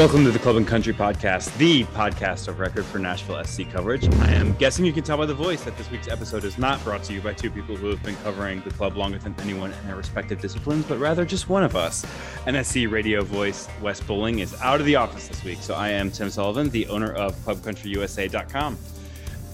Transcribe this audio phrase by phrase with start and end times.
[0.00, 4.08] Welcome to the Club and Country Podcast, the podcast of record for Nashville SC coverage.
[4.20, 6.82] I am guessing you can tell by the voice that this week's episode is not
[6.84, 9.72] brought to you by two people who have been covering the club longer than anyone
[9.72, 12.06] in their respective disciplines, but rather just one of us.
[12.46, 16.10] NSC radio voice Wes Bowling is out of the office this week, so I am
[16.10, 18.78] Tim Sullivan, the owner of ClubCountryUSA.com.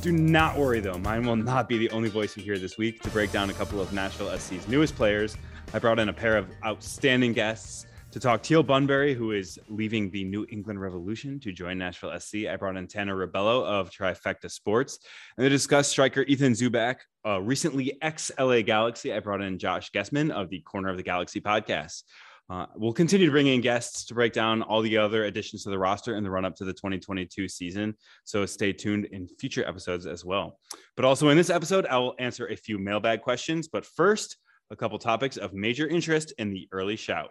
[0.00, 3.02] Do not worry though, mine will not be the only voice you hear this week.
[3.02, 5.36] To break down a couple of Nashville SC's newest players,
[5.74, 10.10] I brought in a pair of outstanding guests to talk Teal Bunbury, who is leaving
[10.10, 14.50] the New England Revolution to join Nashville SC, I brought in Tanner Ribello of Trifecta
[14.50, 15.00] Sports.
[15.36, 19.90] And to discuss striker Ethan Zubak, uh, recently ex LA Galaxy, I brought in Josh
[19.92, 22.04] Gessman of the Corner of the Galaxy podcast.
[22.48, 25.68] Uh, we'll continue to bring in guests to break down all the other additions to
[25.68, 27.94] the roster in the run up to the 2022 season.
[28.24, 30.58] So stay tuned in future episodes as well.
[30.96, 33.68] But also in this episode, I will answer a few mailbag questions.
[33.68, 34.38] But first,
[34.70, 37.28] a couple topics of major interest in the early shout.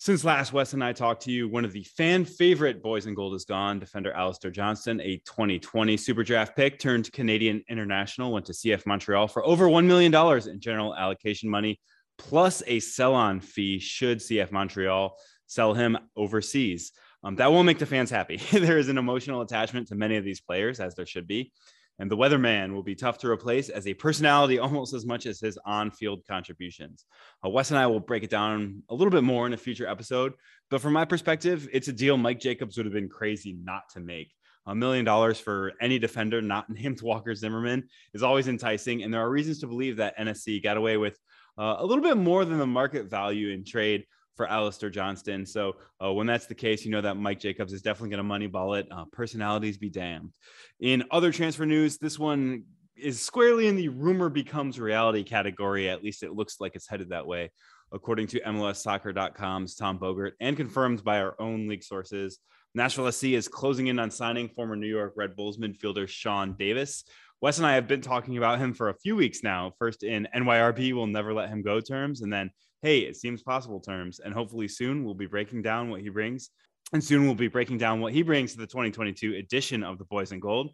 [0.00, 3.14] Since last Wes and I talked to you, one of the fan favorite boys in
[3.14, 3.80] gold is gone.
[3.80, 9.26] Defender Alistair Johnston, a 2020 Super Draft pick, turned Canadian international, went to CF Montreal
[9.26, 10.14] for over $1 million
[10.48, 11.80] in general allocation money,
[12.16, 16.92] plus a sell on fee should CF Montreal sell him overseas.
[17.24, 18.36] Um, that won't make the fans happy.
[18.52, 21.52] there is an emotional attachment to many of these players, as there should be
[21.98, 25.40] and the weatherman will be tough to replace as a personality almost as much as
[25.40, 27.04] his on-field contributions.
[27.44, 29.86] Uh, Wes and I will break it down a little bit more in a future
[29.86, 30.32] episode,
[30.70, 34.00] but from my perspective, it's a deal Mike Jacobs would have been crazy not to
[34.00, 34.32] make.
[34.66, 39.20] A million dollars for any defender not named Walker Zimmerman is always enticing, and there
[39.20, 41.18] are reasons to believe that NSC got away with
[41.58, 44.04] uh, a little bit more than the market value in trade
[44.38, 45.44] for Alistair Johnston.
[45.44, 48.48] So uh, when that's the case, you know that Mike Jacobs is definitely going to
[48.48, 48.86] moneyball it.
[48.90, 50.32] Uh, personalities be damned.
[50.80, 52.62] In other transfer news, this one
[52.96, 55.90] is squarely in the rumor becomes reality category.
[55.90, 57.50] At least it looks like it's headed that way,
[57.92, 62.38] according to MLSsoccer.com's Tom Bogert and confirmed by our own league sources.
[62.74, 67.02] Nashville SC is closing in on signing former New York Red Bulls midfielder Sean Davis.
[67.40, 69.72] Wes and I have been talking about him for a few weeks now.
[69.78, 72.50] First in NYRB will never let him go terms, and then
[72.82, 74.20] hey, it seems possible terms.
[74.20, 76.50] And hopefully soon we'll be breaking down what he brings.
[76.92, 80.04] And soon we'll be breaking down what he brings to the 2022 edition of the
[80.04, 80.70] Boys in Gold.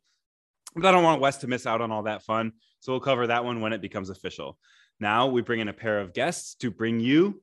[0.76, 2.52] But I don't want Wes to miss out on all that fun.
[2.80, 4.58] So we'll cover that one when it becomes official.
[5.00, 7.42] Now we bring in a pair of guests to bring you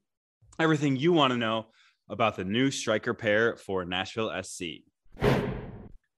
[0.60, 1.68] everything you want to know
[2.10, 4.84] about the new striker pair for Nashville SC.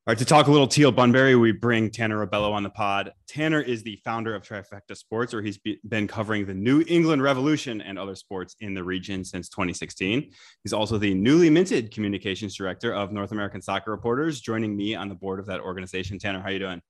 [0.05, 3.13] All right, to talk a little Teal Bunbury, we bring Tanner Rebello on the pod.
[3.25, 7.21] Tanner is the founder of Trifecta Sports, where he's be, been covering the New England
[7.21, 10.29] Revolution and other sports in the region since 2016.
[10.61, 15.07] He's also the newly minted communications director of North American Soccer Reporters, joining me on
[15.07, 16.19] the board of that organization.
[16.19, 16.81] Tanner, how are you doing?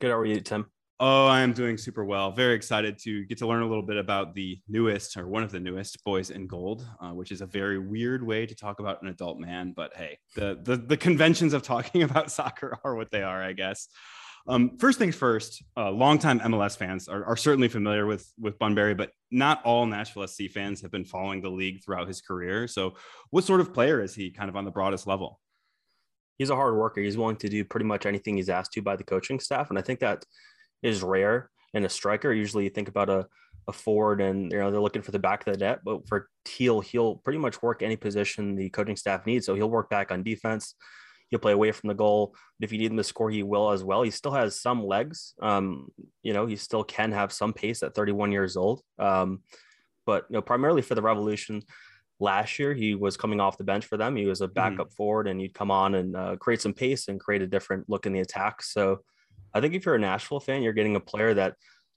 [0.00, 0.10] Good.
[0.10, 0.66] How are you, Tim?
[1.00, 2.32] Oh, I am doing super well.
[2.32, 5.52] Very excited to get to learn a little bit about the newest or one of
[5.52, 9.00] the newest boys in gold, uh, which is a very weird way to talk about
[9.02, 9.72] an adult man.
[9.76, 13.52] But hey, the, the, the conventions of talking about soccer are what they are, I
[13.52, 13.86] guess.
[14.48, 18.94] Um, first things first, uh, longtime MLS fans are, are, certainly familiar with with Bunbury,
[18.94, 22.66] but not all Nashville SC fans have been following the league throughout his career.
[22.66, 22.94] So,
[23.30, 25.38] what sort of player is he, kind of on the broadest level?
[26.38, 27.02] He's a hard worker.
[27.02, 29.78] He's willing to do pretty much anything he's asked to by the coaching staff, and
[29.78, 30.24] I think that
[30.82, 32.32] is rare in a striker.
[32.32, 33.26] Usually you think about a,
[33.66, 36.28] a forward and you know they're looking for the back of the net, but for
[36.44, 39.46] Teal, he'll pretty much work any position the coaching staff needs.
[39.46, 40.74] So he'll work back on defense.
[41.30, 42.34] He'll play away from the goal.
[42.60, 44.02] If you need him to score, he will as well.
[44.02, 45.34] He still has some legs.
[45.42, 45.88] Um,
[46.22, 48.80] you know, he still can have some pace at 31 years old.
[48.98, 49.42] Um,
[50.06, 51.62] but you know, primarily for the Revolution,
[52.18, 54.16] last year he was coming off the bench for them.
[54.16, 54.54] He was a mm-hmm.
[54.54, 54.94] backup mm.
[54.94, 58.06] forward, and you'd come on and uh, create some pace and create a different look
[58.06, 58.62] in the attack.
[58.62, 59.00] So
[59.54, 61.54] I think if you're a Nashville fan, you're getting a player that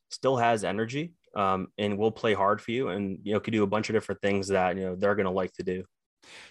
[0.09, 3.63] still has energy um, and will play hard for you, and you know could do
[3.63, 5.83] a bunch of different things that you know they're going to like to do.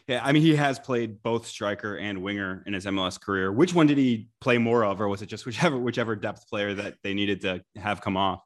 [0.07, 3.53] Yeah, I mean he has played both striker and winger in his MLS career.
[3.53, 6.75] Which one did he play more of, or was it just whichever whichever depth player
[6.75, 8.43] that they needed to have come off?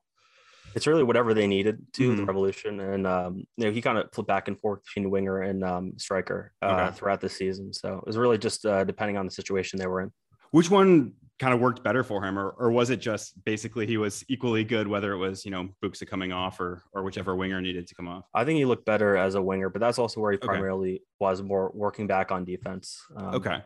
[0.74, 2.16] It's really whatever they needed to mm-hmm.
[2.16, 5.42] the Revolution, and um, you know he kind of flipped back and forth between winger
[5.42, 6.96] and um, striker uh, okay.
[6.96, 7.72] throughout the season.
[7.72, 10.12] So it was really just uh, depending on the situation they were in.
[10.50, 13.96] Which one kind of worked better for him, or, or was it just basically he
[13.96, 17.60] was equally good, whether it was you know Buksa coming off or or whichever winger
[17.60, 18.24] needed to come off?
[18.34, 21.02] I think he looked better as a winger, but that's also where he primarily okay.
[21.20, 23.00] was more working back on defense.
[23.16, 23.62] Um, okay.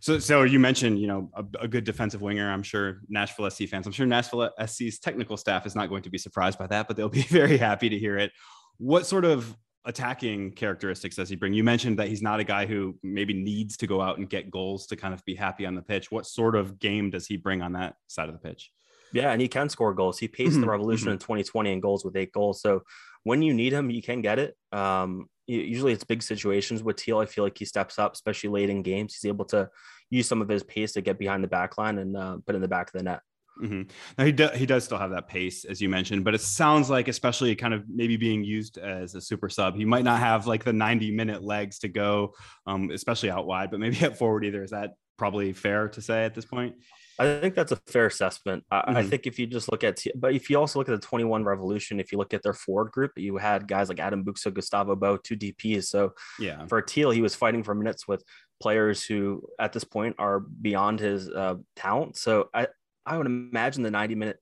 [0.00, 2.50] So, so you mentioned, you know, a, a, good defensive winger.
[2.50, 3.86] I'm sure Nashville SC fans.
[3.86, 6.96] I'm sure Nashville SC's technical staff is not going to be surprised by that, but
[6.96, 8.32] they'll be very happy to hear it.
[8.78, 11.54] What sort of attacking characteristics does he bring?
[11.54, 14.50] You mentioned that he's not a guy who maybe needs to go out and get
[14.50, 16.10] goals to kind of be happy on the pitch.
[16.10, 18.70] What sort of game does he bring on that side of the pitch?
[19.12, 20.18] Yeah, and he can score goals.
[20.18, 21.12] He paced the Revolution mhm.
[21.12, 22.60] in 2020 in goals with eight goals.
[22.60, 22.82] So
[23.22, 24.56] when you need him, you can get it.
[24.72, 27.18] Um, usually it's big situations with Teal.
[27.18, 29.14] I feel like he steps up, especially late in games.
[29.14, 29.70] He's able to
[30.10, 32.60] use some of his pace to get behind the back line and uh, put in
[32.60, 33.20] the back of the net.
[33.58, 33.82] Hmm
[34.18, 36.90] Now he does he does still have that pace as you mentioned, but it sounds
[36.90, 40.46] like especially kind of maybe being used as a super sub, he might not have
[40.46, 42.34] like the 90 minute legs to go,
[42.66, 44.62] um, especially out wide, but maybe at forward either.
[44.62, 46.74] Is that probably fair to say at this point?
[47.18, 48.64] I think that's a fair assessment.
[48.70, 49.08] I, I Mhm.
[49.08, 51.98] think if you just look at, but if you also look at the 21 Revolution,
[51.98, 55.16] if you look at their forward group, you had guys like Adam Buksa, Gustavo Bo,
[55.16, 55.84] two DPs.
[55.84, 56.66] So Yeah.
[56.66, 58.22] for Teal, he was fighting for minutes with
[58.60, 62.16] players who at this point are beyond his uh, talent.
[62.18, 62.68] So I,
[63.06, 64.38] I would imagine the 90 minute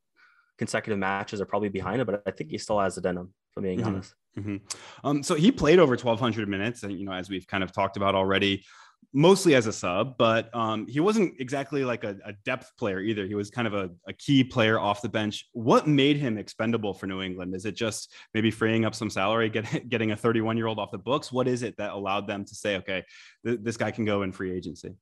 [0.59, 3.35] consecutive matches are probably behind him, but I think he still has it in him,
[3.51, 3.87] if I'm being Mhm.
[3.87, 4.15] honest.
[4.37, 4.57] hmm
[5.05, 7.97] Um, so he played over 1,200 minutes, and you know, as we've kind of talked
[7.97, 8.65] about already,
[9.13, 13.27] mostly as a sub, but um, he wasn't exactly like a, a depth player either.
[13.27, 15.47] He was kind of a, a key player off the bench.
[15.53, 17.55] What made him expendable for New England?
[17.55, 20.91] Is it just maybe freeing up some salary, get, getting a 31 year old off
[20.91, 21.31] the books?
[21.31, 23.05] What is it that allowed them to say, okay,
[23.47, 24.95] th- this guy can go in free agency?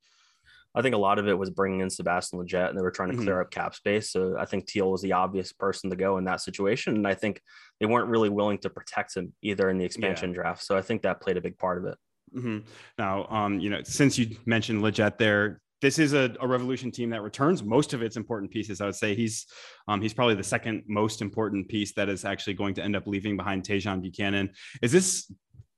[0.75, 3.11] I think a lot of it was bringing in Sebastian Lletget and they were trying
[3.11, 4.11] to clear up cap space.
[4.11, 6.97] So I think Teal was the obvious person to go in that situation.
[6.97, 7.41] And I think
[7.79, 10.63] they weren't really willing to protect him either in the expansion draft.
[10.65, 11.99] So I think that played a big part of it.
[12.33, 12.59] hmm
[12.99, 17.11] Now, um, you know, since you mentioned Leggett there, this is a, a revolution team
[17.11, 18.81] that returns most of its important pieces.
[18.81, 19.47] I would say he's
[19.89, 23.07] um, he's probably the second most important piece that is actually going to end up
[23.07, 24.51] leaving behind Tajon Buchanan.
[24.81, 25.31] Is this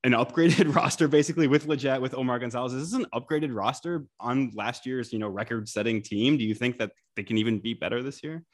[0.04, 2.74] an upgraded roster basically with Lletget, with Omar Gonzalez?
[2.74, 6.36] Is this an upgraded roster on last year's, you know, record setting team?
[6.36, 8.44] Do you think that they can even be better this year?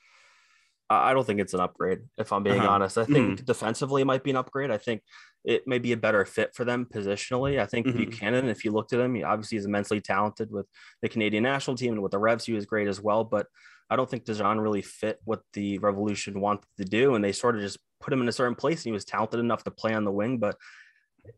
[0.93, 2.69] I don't think it's an upgrade, if I'm being Uh-huh.
[2.71, 2.99] honest.
[2.99, 4.73] I think defensively it might be an upgrade.
[4.73, 5.03] I think
[5.45, 7.61] it may be a better fit for them positionally.
[7.61, 7.97] I think Mhm.
[7.97, 10.67] Buchanan, if you looked at him, he obviously is immensely talented with
[11.01, 13.23] the Canadian national team and with the Revs, he was great as well.
[13.23, 13.47] But
[13.89, 17.15] I don't think Tajon really fit what the Revolution wanted to do.
[17.15, 19.39] And they sort of just put him in a certain place and he was talented
[19.39, 20.57] enough to play on the wing, but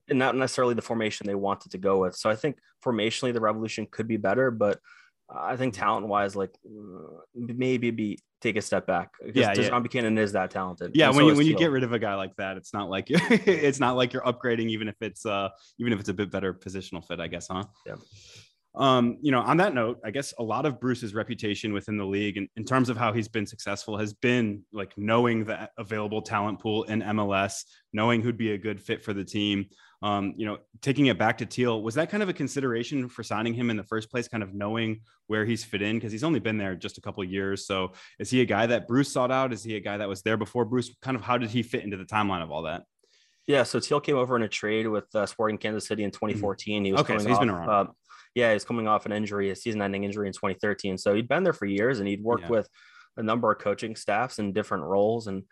[0.08, 2.17] not necessarily the formation they wanted to go with.
[2.17, 4.79] So I think formationally the Revolution could be better, but
[5.34, 9.11] I think talent wise, like uh, maybe be take a step back.
[9.34, 9.79] Yeah, yeah.
[9.79, 10.93] Buchanan is that talented.
[10.94, 12.75] Yeah, And when so you when you get rid of a guy like that, it's
[12.75, 15.49] not like you're it's not like you're upgrading, even if it's uh
[15.79, 17.64] even if it's a bit better positional fit, I guess, huh?
[17.87, 17.94] Yeah.
[18.74, 22.06] Um, you know, on that note, I guess a lot of Bruce's reputation within the
[22.06, 26.22] league and in terms of how he's been successful has been like knowing the available
[26.22, 29.66] talent pool in MLS, knowing who'd be a good fit for the team.
[30.00, 33.22] Um, you know, taking it back to Teal, was that kind of a consideration for
[33.22, 35.96] signing him in the first place, kind of knowing where he's fit in?
[35.96, 37.66] Because he's only been there just a couple of years.
[37.66, 39.52] So is he a guy that Bruce sought out?
[39.52, 40.90] Is he a guy that was there before Bruce?
[41.02, 42.82] Kind of how did he fit into the timeline of all that?
[43.46, 46.84] Yeah, so Teal came over in a trade with uh, Sporting Kansas City in 2014.
[46.84, 47.00] He was.
[47.00, 47.69] Okay, so he's off, been around.
[47.69, 47.90] Uh,
[48.34, 50.99] yeah, he's coming off an injury, a season-ending injury in 2013.
[50.99, 52.50] So he'd been there for years, and he'd worked Yeah.
[52.50, 52.69] with
[53.17, 55.26] a number of coaching staffs in different roles.
[55.26, 55.44] And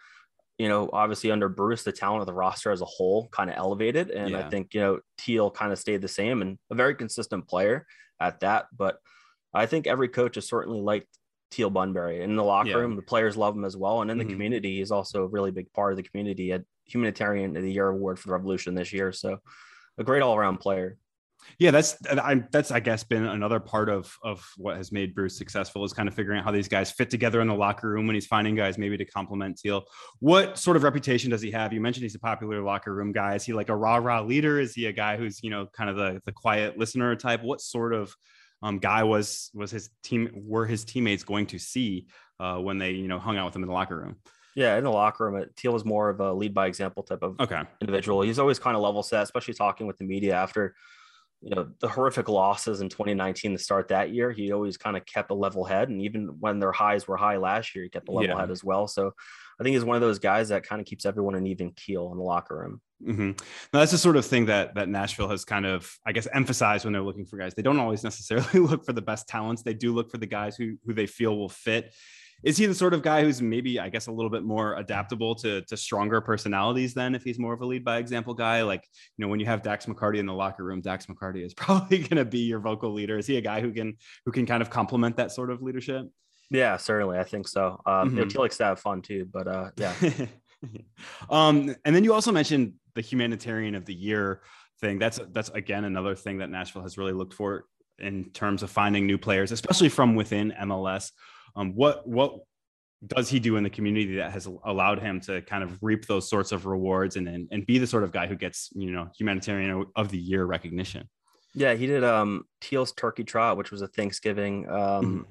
[0.59, 3.57] you know, obviously under Bruce, the talent of the roster as a whole kind of
[3.57, 4.47] elevated, and Yeah.
[4.47, 7.87] I think you know Teal kind of stayed the same and a very consistent player
[8.21, 8.67] at that.
[8.77, 8.99] But
[9.55, 11.09] I think every coach has certainly liked
[11.51, 12.77] Teal Bunbury in the locker Yeah.
[12.77, 12.97] room.
[12.97, 14.35] The players love him as well, and in the mm-hmm.
[14.35, 16.53] community, he's also a really big part of the community.
[16.53, 19.39] At Humanitarian of the Year award for the Revolution this year, so
[19.97, 20.99] a great all-around player.
[21.59, 25.37] Yeah, that's I that's I guess been another part of of what has made Bruce
[25.37, 28.07] successful is kind of figuring out how these guys fit together in the locker room
[28.07, 29.85] when he's finding guys maybe to complement Teal.
[30.21, 31.73] What sort of reputation does he have?
[31.73, 33.35] You mentioned he's a popular locker room guy.
[33.35, 34.59] Is he like a rah rah leader?
[34.59, 37.43] Is he a guy who's you know kind of the the quiet listener type?
[37.43, 38.15] What sort of
[38.63, 42.07] um, guy was was his team were his teammates going to see
[42.39, 44.17] uh, when they you know hung out with him in the locker room?
[44.55, 47.39] Yeah, in the locker room, Teal was more of a lead by example type of
[47.39, 48.23] Okay, individual.
[48.23, 50.75] He's always kind of level set, especially talking with the media after
[51.43, 54.31] you know the horrific losses in 2019 to start that year.
[54.31, 57.37] He always kind of kept a level head, and even when their highs were high
[57.39, 58.41] last year, he kept a level Yeah.
[58.41, 58.87] head as well.
[58.89, 59.13] So
[59.59, 62.11] I think he's one of those guys that kind of keeps everyone an even keel
[62.13, 62.81] in the locker room.
[63.05, 63.31] hmm
[63.73, 66.85] Now, that's the sort of thing that that Nashville has kind of, I guess, emphasized
[66.85, 67.55] when they're looking for guys.
[67.55, 69.63] They don't always necessarily look for the best talents.
[69.63, 71.95] They do look for the guys who who they feel will fit.
[72.43, 75.35] Is he the sort of guy who's maybe, I guess, a little bit more adaptable
[75.37, 78.63] to to stronger personalities than if he's more of a lead by example guy?
[78.63, 78.85] Like,
[79.17, 81.99] you know, when you have Dax McCarty in the locker room, Dax McCarty is probably
[81.99, 83.19] going to be your vocal leader.
[83.19, 86.07] Is he a guy who can who can kind of complement that sort of leadership?
[86.51, 87.81] Yeah, certainly, I think so.
[87.87, 88.31] Um, Mhm.
[88.31, 89.95] Teal likes to have fun too, but uh, yeah,
[91.31, 94.43] um, and then you also mentioned the humanitarian of the year
[94.81, 94.99] thing.
[94.99, 97.67] That's that's again another thing that Nashville has really looked for
[97.99, 101.13] in terms of finding new players, especially from within MLS.
[101.57, 102.41] Um, what what
[103.07, 106.29] does he do in the community that has allowed him to kind of reap those
[106.29, 109.09] sorts of rewards and and, and be the sort of guy who gets you know
[109.17, 111.09] humanitarian of the year recognition?
[111.55, 115.27] yeah, he did um Teal's Turkey Trot, which was a Thanksgiving um,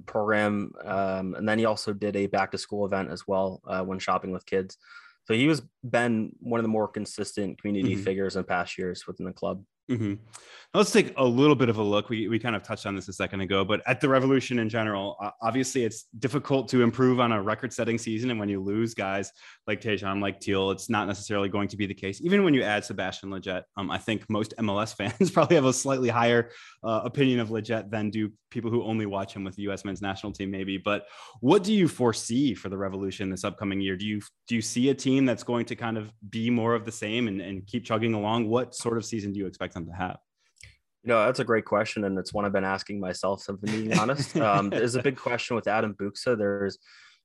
[0.00, 0.06] Mhm.
[0.06, 3.82] program, um, and then he also did a back to school event as well uh,
[3.82, 4.78] when shopping with kids.
[5.24, 8.02] So he was been one of the more consistent community mm-hmm.
[8.02, 9.62] figures in past years within the club.
[9.92, 10.14] Mm-hmm.
[10.74, 12.08] Let's take a little bit of a look.
[12.08, 14.70] We, we kind of touched on this a second ago, but at the revolution in
[14.70, 18.30] general, uh, obviously it's difficult to improve on a record setting season.
[18.30, 19.32] And when you lose guys
[19.66, 22.22] like Tajon, like Teal, it's not necessarily going to be the case.
[22.22, 25.74] Even when you add Sebastian Lletget, um, I think most MLS fans probably have a
[25.74, 26.48] slightly higher
[26.82, 29.84] uh, opinion of Lletget than do people who only watch him with the U.S.
[29.84, 30.78] men's national team, maybe.
[30.78, 31.06] But
[31.40, 33.96] what do you foresee for the revolution this upcoming year?
[33.96, 36.84] Do you do you see a team that's going to kind of be more of
[36.84, 38.48] the same and, and keep chugging along?
[38.48, 40.18] What sort of season do you expect to have?
[41.04, 43.44] You know, that's a great question, and it's one I've been asking myself.
[43.46, 46.38] To be honest, um, there's a big question with Adam Buksa.
[46.38, 46.78] There's,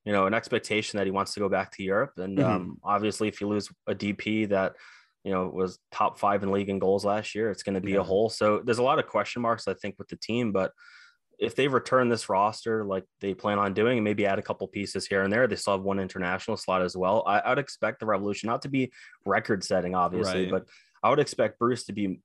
[0.03, 2.49] you know, an expectation that he wants to go back to Europe, and mm-hmm.
[2.49, 4.73] um, obviously, if you lose a DP that,
[5.23, 7.91] you know, was top five in league in goals last year, it's going to be
[7.91, 7.99] yeah.
[7.99, 8.29] a hole.
[8.29, 10.51] So there's a lot of question marks, I think, with the team.
[10.51, 10.71] But
[11.39, 14.67] if they return this roster like they plan on doing, and maybe add a couple
[14.67, 17.23] pieces here and there, they still have one international slot as well.
[17.27, 18.91] I, would expect the Revolution not to be
[19.25, 20.51] record setting, obviously, right.
[20.51, 20.65] but
[21.03, 22.19] I would expect Bruce to be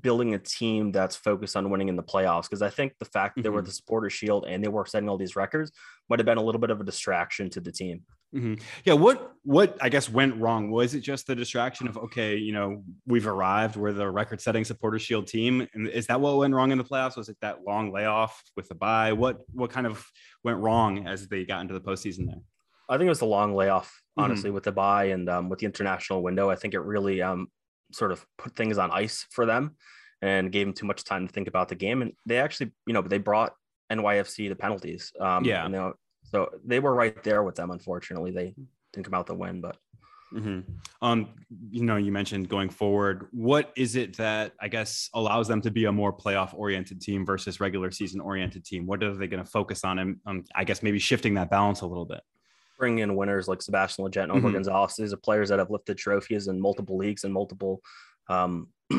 [0.00, 2.42] building a team that's focused on winning in the playoffs.
[2.42, 3.44] Because I think the fact that mm-hmm.
[3.44, 3.66] they were mm-hmm.
[3.66, 5.72] the supporter shield and they were setting all these records
[6.08, 8.02] might have been a little bit of a distraction to the team.
[8.34, 8.54] Mm-hmm.
[8.84, 8.94] Yeah.
[8.94, 10.70] What, what I guess went wrong?
[10.70, 14.64] Was it just the distraction of, okay, you know, we've arrived, we're the record setting
[14.64, 15.66] supporter shield team.
[15.74, 17.16] And is that what went wrong in the playoffs?
[17.16, 19.12] Was it that long layoff with the bye?
[19.12, 20.06] What, what kind of
[20.44, 22.40] went wrong as they got into the postseason there?
[22.88, 24.54] I think it was the long layoff, honestly, mm-hmm.
[24.54, 26.50] with the bye and um, with the international window.
[26.50, 27.46] I think it really um,
[27.92, 29.76] sort of put things on ice for them
[30.22, 32.02] and gave them too much time to think about the game.
[32.02, 33.52] And they actually, you know, they brought
[33.90, 35.12] NYFC the penalties.
[35.20, 35.64] Um, yeah.
[35.64, 35.94] You know,
[36.24, 37.70] so they were right there with them.
[37.70, 38.54] Unfortunately, they
[38.92, 39.76] didn't come out the win, but.
[40.32, 40.60] Mm-hmm.
[41.02, 41.30] Um,
[41.70, 43.26] you know, you mentioned going forward.
[43.32, 47.26] What is it that I guess allows them to be a more playoff oriented team
[47.26, 48.86] versus regular season oriented team?
[48.86, 49.98] What are they going to focus on?
[49.98, 52.20] And um, I guess maybe shifting that balance a little bit.
[52.80, 54.54] Bring in winners like Sebastian Lletget and Omar mm-hmm.
[54.54, 54.96] Gonzalez.
[54.96, 57.82] These are players that have lifted trophies in multiple leagues and multiple
[58.28, 58.68] um,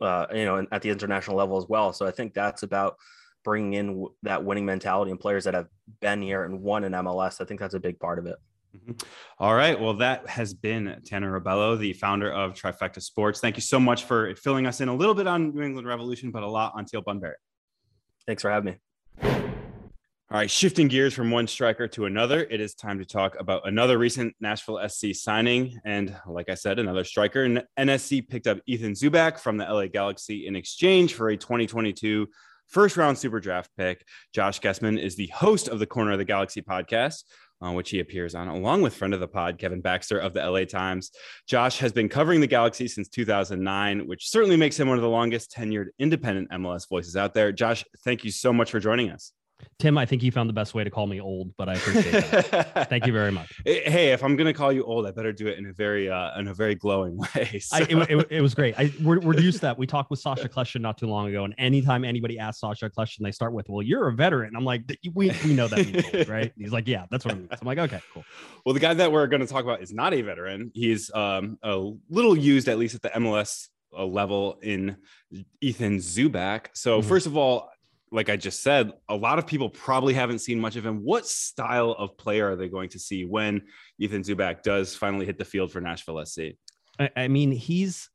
[0.00, 1.92] uh, you know, at the international level as well.
[1.92, 2.96] So I think that's about
[3.44, 5.66] bringing in that winning mentality and players that have
[6.00, 7.40] been here and won in MLS.
[7.40, 8.36] I think that's a big part of it.
[8.76, 8.92] Mm-hmm.
[9.38, 9.78] All right.
[9.78, 13.40] Well, that has been Tanner Rebelo, the founder of Trifecta Sports.
[13.40, 16.30] Thank you so much for filling us in a little bit on New England Revolution,
[16.30, 17.34] but a lot on Teal Bunbury.
[18.26, 18.78] Thanks for having
[19.22, 19.47] me.
[20.30, 23.66] All right, shifting gears from one striker to another, it is time to talk about
[23.66, 25.80] another recent Nashville SC signing.
[25.86, 27.44] And like I said, another striker.
[27.44, 32.28] And NSC picked up Ethan Zubak from the LA Galaxy in exchange for a 2022
[32.66, 34.04] first round super draft pick.
[34.34, 37.24] Josh Gessman is the host of the Corner of the Galaxy podcast.
[37.60, 40.48] Uh, which he appears on, along with friend of the pod, Kevin Baxter of the
[40.48, 41.10] LA Times.
[41.48, 45.08] Josh has been covering the Galaxy since 2009, which certainly makes him one of the
[45.08, 47.50] longest tenured independent MLS voices out there.
[47.50, 49.32] Josh, thank you so much for joining us.
[49.78, 52.24] Tim, I think you found the best way to call me old, but I appreciate
[52.30, 52.88] that.
[52.90, 53.60] Thank you very much.
[53.64, 56.38] Hey, if I'm gonna call you old, I better do it in a very uh,
[56.38, 57.58] in a very glowing way.
[57.60, 57.76] So.
[57.76, 58.74] I, it, it, it, was great.
[58.78, 59.78] I, we're, we're used to that.
[59.78, 63.20] We talked with Sacha Kljestan not too long ago, and anytime anybody asks Sacha Kljestan,
[63.20, 64.82] they start with, "Well, you're a veteran." I'm like,
[65.14, 67.58] "We we know that means old, right?" he's like, "Yeah, that's what I mean." So
[67.60, 68.24] I'm like, "Okay, cool."
[68.64, 70.70] Well, the guy that we're going to talk about is not a veteran.
[70.74, 71.76] He's um, a
[72.10, 74.96] little used, at least at the MLS uh, level, in
[75.60, 76.66] Ethan Zubak.
[76.74, 77.08] So mm-hmm.
[77.08, 77.70] first of all
[78.10, 81.04] like I just said, a lot of people probably haven't seen much of him.
[81.04, 83.62] What style of player are they going to see when
[83.98, 86.40] Ethan Zubak does finally hit the field for Nashville SC?
[86.98, 88.10] I, I mean, he's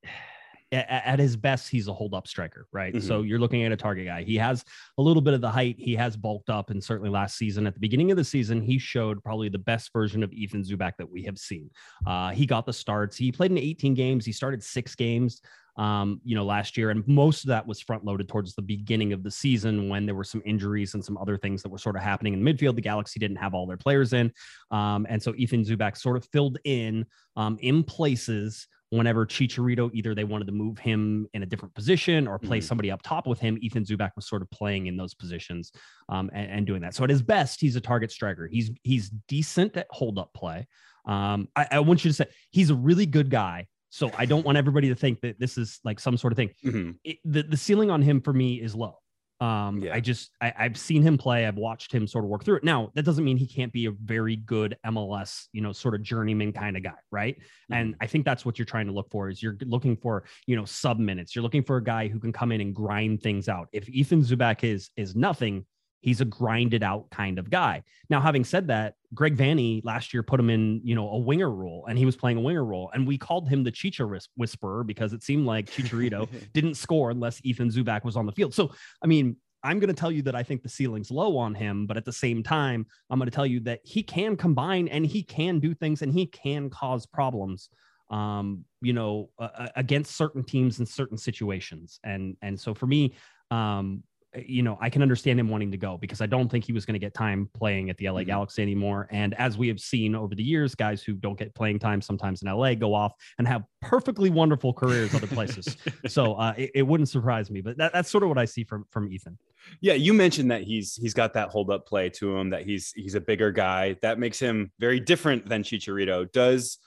[0.73, 2.93] at his best, he's a hold up striker, right?
[2.93, 3.07] Mm-hmm.
[3.07, 4.23] So you're looking at a target guy.
[4.23, 4.63] He has
[4.97, 5.75] a little bit of the height.
[5.77, 8.77] He has bulked up, and certainly last season, at the beginning of the season, he
[8.77, 11.69] showed probably the best version of Ethan Zubak that we have seen.
[12.05, 13.15] Uh, he got the starts.
[13.15, 14.25] He played in 18 games.
[14.25, 15.41] He started six games
[15.77, 16.91] um, you know, last year.
[16.91, 20.15] And most of that was front loaded towards the beginning of the season when there
[20.15, 22.75] were some injuries and some other things that were sort of happening in midfield.
[22.75, 24.31] The Galaxy didn't have all their players in.
[24.71, 30.13] Um, and so Ethan Zubak sort of filled in um, in places whenever Chicharito either
[30.13, 32.65] they wanted to move him in a different position or play mm-hmm.
[32.65, 35.71] somebody up top with him, Ethan Zubak was sort of playing in those positions
[36.09, 36.93] um, and, and, doing that.
[36.93, 38.47] So at his best, he's a target striker.
[38.47, 40.67] He's he's decent at hold up play.
[41.05, 44.43] Um, I, I, want you to say he's a really good guy so I don't
[44.43, 46.49] want everybody to think that this is like some sort of thing.
[46.65, 46.91] Mm-hmm.
[47.03, 48.95] It, the, the ceiling on him for me is low.
[49.43, 49.93] Um, yeah.
[49.93, 51.45] I just I, have seen him play.
[51.45, 52.63] I've watched him sort of work through it.
[52.63, 56.01] Now that doesn't mean he can't be a very good MLS, you know, sort of
[56.01, 57.35] journeyman kind of guy, right?
[57.35, 57.73] Mm-hmm.
[57.73, 59.27] And I think that's what you're trying to look for.
[59.27, 61.35] Is you're looking for you know sub minutes.
[61.35, 63.67] You're looking for a guy who can come in and grind things out.
[63.73, 65.65] If Ethan Zubak is is nothing,
[66.03, 67.81] he's a grinded out kind of guy.
[68.09, 71.49] Now, having said that, Greg Vanney last year put him in, you know, a winger
[71.49, 72.91] role and he was playing a winger role.
[72.93, 74.05] And we called him the Chicha
[74.35, 78.53] whisperer because it seemed like Chicharito didn't score unless Ethan Zubak was on the field.
[78.53, 81.55] So, I mean, I'm going to tell you that I think the ceiling's low on
[81.55, 84.89] him, but at the same time, I'm going to tell you that he can combine
[84.89, 87.69] and he can do things and he can cause problems
[88.09, 91.99] um, you know, uh, against certain teams in certain situations.
[92.03, 93.15] And and so for me,
[93.49, 94.03] um,
[94.35, 96.85] you know, I can understand him wanting to go because I don't think he was
[96.85, 98.27] going to get time playing at the LA mm-hmm.
[98.27, 99.07] Galaxy anymore.
[99.11, 102.41] And as we have seen over the years, guys who don't get playing time sometimes
[102.41, 105.77] in LA go off and have perfectly wonderful careers other places.
[106.07, 108.63] so uh, it, it, wouldn't surprise me, but that, that's sort of what I see
[108.63, 109.37] from from Ethan.
[109.79, 112.91] Yeah, you mentioned that he's he's got that hold up play to him, that he's
[112.95, 113.95] he's a bigger guy.
[114.01, 116.31] That makes him very different than Chicharito.
[116.31, 116.79] Does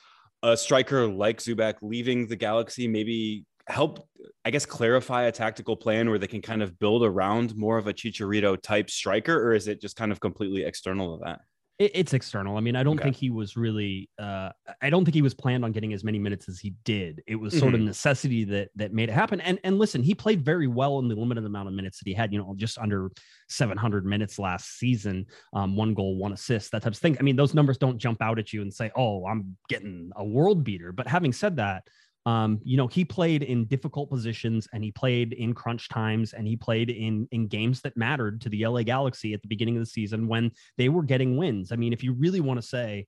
[0.42, 4.06] a striker like Zubak leaving the Galaxy maybe help,
[4.44, 7.86] I guess, clarify a tactical plan where they can kind of build around more of
[7.86, 11.40] a Chicharito type striker, or is it just kind of completely external to that?
[11.78, 12.56] it's external.
[12.56, 13.04] I mean, I don't okay.
[13.04, 14.08] think he was really.
[14.18, 17.22] Uh, I don't think he was planned on getting as many minutes as he did.
[17.26, 17.82] It was sort mm-hmm.
[17.82, 19.42] of necessity that that made it happen.
[19.42, 22.14] And and listen, he played very well in the limited amount of minutes that he
[22.14, 22.32] had.
[22.32, 23.10] You know, just under
[23.50, 25.26] 700 minutes last season.
[25.52, 27.16] Um, one goal, one assist, that type of thing.
[27.20, 30.24] I mean, those numbers don't jump out at you and say, "Oh, I'm getting a
[30.24, 31.84] world beater." But having said that,
[32.26, 36.46] um, you know, he played in difficult positions and he played in crunch times and
[36.46, 39.80] he played in in games that mattered to the LA Galaxy at the beginning of
[39.80, 41.70] the season when they were getting wins.
[41.70, 43.06] I mean, if you really want to say,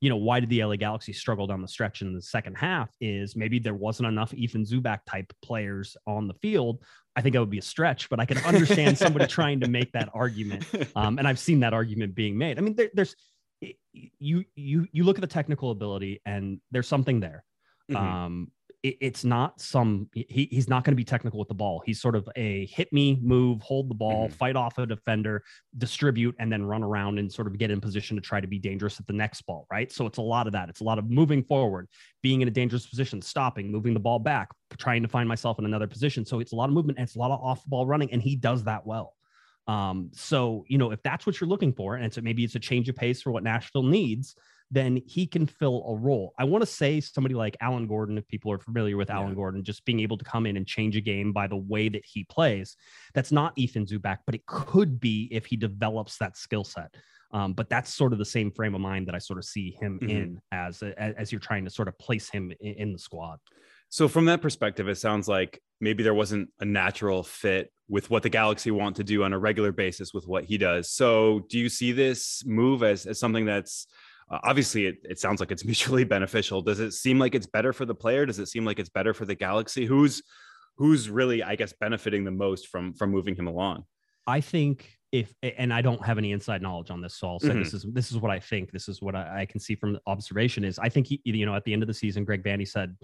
[0.00, 2.90] you know, why did the LA Galaxy struggle down the stretch in the second half?
[3.00, 6.82] Is maybe there wasn't enough Ethan Zubak type players on the field.
[7.14, 9.92] I think that would be a stretch, but I can understand somebody trying to make
[9.92, 10.66] that argument.
[10.96, 12.58] Um, and I've seen that argument being made.
[12.58, 13.14] I mean, there, there's
[13.92, 17.44] you you you look at the technical ability and there's something there.
[17.90, 18.04] Mm-hmm.
[18.04, 18.50] Um,
[18.86, 21.82] it, it's not some he, he's not going to be technical with the ball.
[21.84, 24.34] He's sort of a hit me, move, hold the ball, mm-hmm.
[24.34, 25.42] fight off a defender,
[25.76, 28.58] distribute, and then run around and sort of get in position to try to be
[28.58, 29.90] dangerous at the next ball, right?
[29.90, 30.68] So it's a lot of that.
[30.68, 31.88] It's a lot of moving forward,
[32.22, 35.64] being in a dangerous position, stopping, moving the ball back, trying to find myself in
[35.64, 36.24] another position.
[36.24, 38.22] So it's a lot of movement and it's a lot of off ball running, and
[38.22, 39.14] he does that well.
[39.66, 42.60] Um, so you know, if that's what you're looking for, and it's maybe it's a
[42.60, 44.36] change of pace for what Nashville needs,
[44.70, 46.34] then he can fill a role.
[46.38, 49.16] I want to say somebody like Alan Gordon, if people are familiar with yeah.
[49.16, 51.88] Alan Gordon, just being able to come in and change a game by the way
[51.88, 52.76] that he plays.
[53.14, 56.94] That's not Ethan Zubak, but it could be if he develops that skill set.
[57.32, 59.72] Um, but that's sort of the same frame of mind that I sort of see
[59.72, 60.10] him mm-hmm.
[60.10, 63.38] in as as you're trying to sort of place him in, in the squad.
[63.88, 68.22] So from that perspective, it sounds like maybe there wasn't a natural fit with what
[68.22, 70.90] the Galaxy want to do on a regular basis with what he does.
[70.90, 73.86] So do you see this move as, as something that's
[74.30, 76.62] uh, obviously it, it sounds like it's mutually beneficial.
[76.62, 78.26] Does it seem like it's better for the player?
[78.26, 79.86] Does it seem like it's better for the galaxy?
[79.86, 80.22] Who's
[80.78, 83.84] who's really i guess benefiting the most from from moving him along?
[84.26, 87.50] I think if and i don't have any inside knowledge on this so i'll say
[87.50, 87.60] mm-hmm.
[87.60, 88.72] this is this is what i think.
[88.72, 91.54] This is what I, I, can see from observation is i think he, you know
[91.54, 92.96] at the end of the season greg vanney said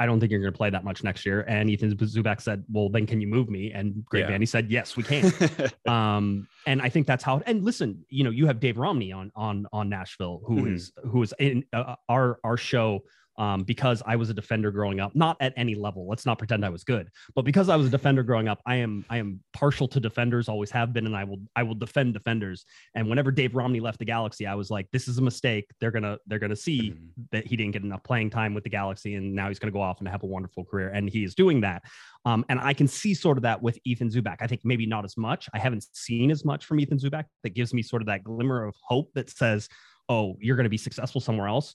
[0.00, 1.44] I don't think you're going to play that much next year.
[1.48, 3.72] And Ethan Zubak said, well, then can you move me?
[3.72, 4.36] And Greg yeah.
[4.36, 5.32] Vanney said, yes, we can.
[5.88, 9.32] um, and I think that's how, and listen, you know, you have Dave Romney on,
[9.34, 10.74] on, on Nashville, who mm-hmm.
[10.74, 13.02] is who is in uh, our, our show
[13.38, 16.06] um, because I was a defender growing up, not at any level.
[16.08, 18.76] Let's not pretend I was good, but because I was a defender growing up, I
[18.76, 22.14] am I am partial to defenders, always have been, and I will I will defend
[22.14, 22.64] defenders.
[22.94, 25.70] And whenever Dave Romney left the Galaxy, I was like, this is a mistake.
[25.80, 27.22] They're gonna they're gonna see mm-hmm.
[27.30, 29.80] that he didn't get enough playing time with the Galaxy, and now he's gonna go
[29.80, 31.82] off and have a wonderful career, and he is doing that.
[32.24, 34.38] Um, and I can see sort of that with Ethan Zubak.
[34.40, 35.48] I think maybe not as much.
[35.54, 38.64] I haven't seen as much from Ethan Zubak that gives me sort of that glimmer
[38.64, 39.68] of hope that says,
[40.08, 41.74] oh, you're going to be successful somewhere else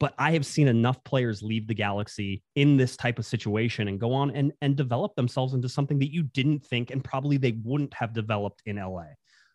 [0.00, 4.00] but I have seen enough players leave the galaxy in this type of situation and
[4.00, 7.52] go on and, and develop themselves into something that you didn't think and probably they
[7.62, 9.04] wouldn't have developed in LA.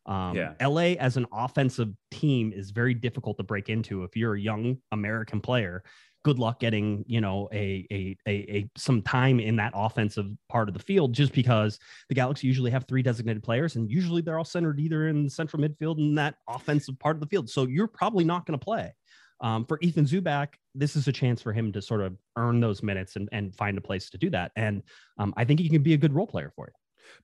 [0.07, 0.53] Um, yeah.
[0.65, 4.77] LA as an offensive team is very difficult to break into if you're a young
[4.91, 5.83] American player.
[6.23, 10.67] Good luck getting you know a, a a a some time in that offensive part
[10.67, 14.37] of the field, just because the Galaxy usually have three designated players, and usually they're
[14.37, 17.49] all centered either in the central midfield in that offensive part of the field.
[17.49, 18.93] So you're probably not going to play.
[19.41, 22.81] Um, for Ethan Zubak, this is a chance for him to sort of earn those
[22.83, 24.51] minutes and, and find a place to do that.
[24.55, 24.83] And
[25.17, 26.73] um, I think he can be a good role player for you.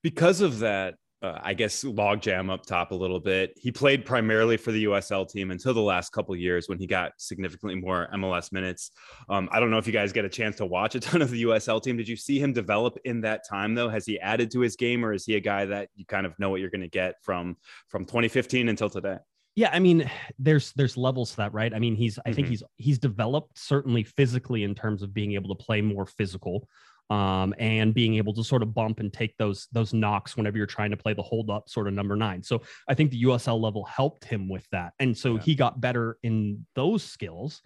[0.02, 3.54] Because of that, uh, I guess logjam up top a little bit.
[3.56, 7.14] He played primarily for the USL team until the last couple years when he got
[7.18, 8.92] significantly more MLS minutes.
[9.30, 11.32] Um, I don't know if you guys get a chance to watch a ton of
[11.32, 11.96] the USL team.
[11.96, 13.88] Did you see him develop in that time though?
[13.88, 16.38] Has he added to his game, or is he a guy that you kind of
[16.40, 17.56] know what you're going to get from
[17.88, 19.18] from 2015 until today?
[19.56, 21.74] Yeah, I mean, there's there's levels to that, right?
[21.74, 22.36] I mean, he's I mm-hmm.
[22.36, 26.68] think he's he's developed certainly physically in terms of being able to play more physical,
[27.10, 30.66] um, and being able to sort of bump and take those those knocks whenever you're
[30.66, 32.42] trying to play the hold up sort of number nine.
[32.42, 35.42] So I think the USL level helped him with that, and so yeah.
[35.42, 37.62] he got better in those skills.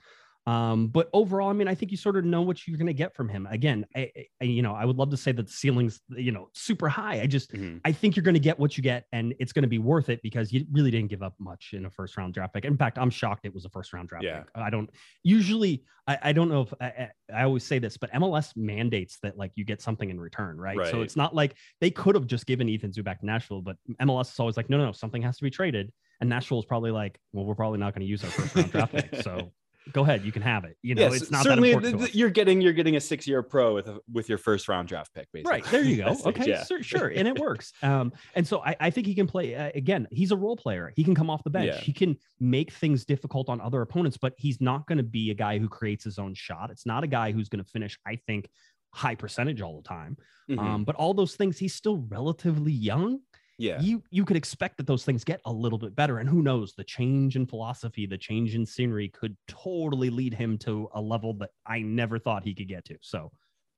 [0.47, 2.93] Um, but overall, I mean, I think you sort of know what you're going to
[2.93, 3.45] get from him.
[3.51, 4.09] Again, I,
[4.41, 7.19] I, you know, I would love to say that the ceiling's, you know, super high.
[7.19, 7.79] I just, mm-hmm.
[7.83, 10.07] I think you're going to get what you get, and it's going to be worth
[10.07, 12.63] it because you really didn't give up much in a first round draft pick.
[12.63, 14.39] In fact, I'm shocked it was a first round draft yeah.
[14.39, 14.47] pick.
[14.55, 14.89] I don't
[15.21, 19.37] usually, I, I don't know if I, I, always say this, but MLS mandates that
[19.37, 20.77] like you get something in return, right?
[20.77, 20.91] right.
[20.91, 24.31] So it's not like they could have just given Ethan Zubak to Nashville, but MLS
[24.31, 25.91] is always like, no, no, no, something has to be traded.
[26.21, 28.71] And Nashville is probably like, well, we're probably not going to use our first round
[28.71, 29.13] draft pick.
[29.23, 29.51] So
[29.93, 30.77] go ahead, you can have it.
[30.81, 31.71] You know, yes, it's not certainly
[32.13, 35.13] you're getting you're getting a six year pro with a, with your first round draft
[35.13, 35.51] pick, basically.
[35.51, 36.15] Right there, you go.
[36.25, 36.63] okay, yeah.
[36.63, 37.73] sure, sure, and it works.
[37.81, 40.07] Um, and so I, I think he can play uh, again.
[40.11, 40.91] He's a role player.
[40.95, 41.73] He can come off the bench.
[41.73, 41.79] Yeah.
[41.79, 45.35] He can make things difficult on other opponents, but he's not going to be a
[45.35, 46.69] guy who creates his own shot.
[46.71, 47.97] It's not a guy who's going to finish.
[48.05, 48.49] I think
[48.93, 50.17] high percentage all the time.
[50.49, 50.59] Mm-hmm.
[50.59, 53.19] Um, but all those things, he's still relatively young
[53.57, 53.81] yeah.
[53.81, 56.73] you you could expect that those things get a little bit better and who knows
[56.73, 61.33] the change in philosophy the change in scenery could totally lead him to a level
[61.33, 63.31] that i never thought he could get to so.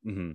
[0.06, 0.32] Mm-hmm.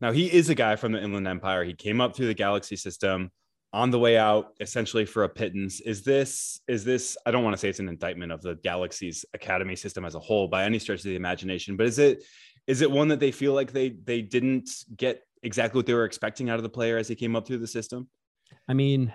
[0.00, 1.62] now he is a guy from the inland empire.
[1.62, 3.30] He came up through the galaxy system
[3.72, 5.80] on the way out essentially for a pittance.
[5.80, 9.24] Is this is this i don't want to say it's an indictment of the galaxy's
[9.34, 12.24] academy system as a whole by any stretch of the imagination but is it
[12.66, 16.04] is it one that they feel like they they didn't get exactly what they were
[16.04, 18.08] expecting out of the player as he came up through the system
[18.68, 19.12] I mean,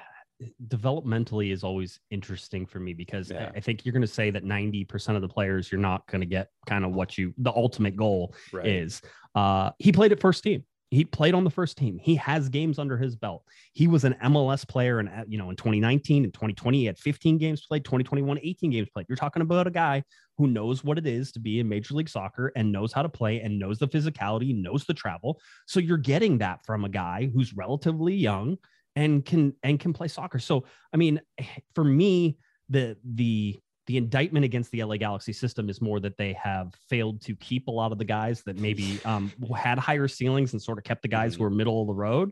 [0.67, 3.51] developmentally is always interesting for me because yeah.
[3.55, 6.27] I think you're going to say that 90% of the players you're not going to
[6.27, 8.65] get kind of what you the ultimate goal right.
[8.65, 9.01] is.
[9.35, 10.63] Uh, he played at first team.
[10.91, 11.99] He played on the first team.
[12.01, 13.43] He has games under his belt.
[13.73, 17.37] He was an MLS player, and you know, in 2019 and 2020, he had 15
[17.37, 17.85] games played.
[17.85, 19.05] 2021, 18 games played.
[19.07, 20.03] You're talking about a guy
[20.39, 23.09] who knows what it is to be in Major League Soccer and knows how to
[23.09, 25.39] play and knows the physicality, knows the travel.
[25.67, 28.57] So you're getting that from a guy who's relatively young
[28.95, 30.39] and can and can play soccer.
[30.39, 31.21] So I mean,
[31.75, 32.37] for me,
[32.69, 37.21] the the the indictment against the LA Galaxy system is more that they have failed
[37.21, 40.77] to keep a lot of the guys that maybe um, had higher ceilings and sort
[40.77, 41.43] of kept the guys who mm-hmm.
[41.45, 42.31] were middle of the road.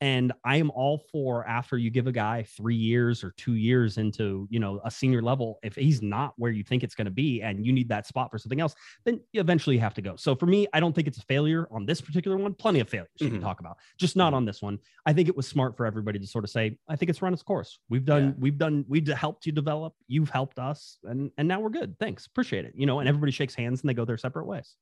[0.00, 3.96] And I am all for after you give a guy three years or two years
[3.96, 7.10] into, you know, a senior level, if he's not where you think it's going to
[7.10, 10.14] be and you need that spot for something else, then you eventually have to go.
[10.16, 12.52] So for me, I don't think it's a failure on this particular one.
[12.54, 13.24] Plenty of failures mm-hmm.
[13.24, 13.46] you can mm-hmm.
[13.46, 14.36] talk about, just not mm-hmm.
[14.36, 14.78] on this one.
[15.06, 17.32] I think it was smart for everybody to sort of say, I think it's run
[17.32, 17.78] its course.
[17.88, 18.32] We've done, yeah.
[18.38, 19.94] we've done, we've helped you develop.
[20.08, 21.96] You've helped us, and and now we're good.
[21.98, 22.74] Thanks, appreciate it.
[22.76, 24.76] You know, and everybody shakes hands and they go their separate ways.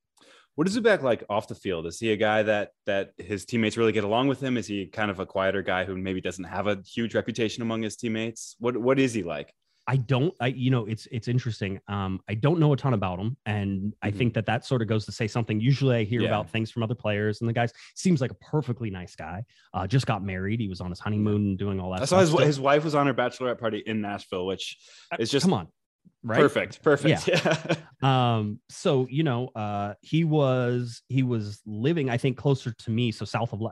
[0.55, 1.87] What is Zubak like off the field?
[1.87, 4.57] Is he a guy that that his teammates really get along with him?
[4.57, 7.83] Is he kind of a quieter guy who maybe doesn't have a huge reputation among
[7.83, 8.57] his teammates?
[8.59, 9.53] What what is he like?
[9.87, 11.79] I don't, I, you know, it's, it's interesting.
[11.88, 13.37] Um, I don't know a ton about him.
[13.45, 14.19] And I mm-hmm.
[14.19, 15.61] think that that sort of goes to say something.
[15.61, 16.29] Usually I hear yeah.
[16.29, 19.45] about things from other players and the guys seems like a perfectly nice guy.
[19.75, 20.61] Uh, just got married.
[20.61, 22.01] He was on his honeymoon doing all that.
[22.01, 24.79] I saw his, his wife was on her bachelorette party in Nashville, which
[25.12, 25.69] uh, is just, come on
[26.23, 27.38] right perfect perfect yeah.
[27.45, 27.75] yeah.
[28.05, 33.11] Um so you know uh he was he was living i think closer to me
[33.11, 33.71] so south of la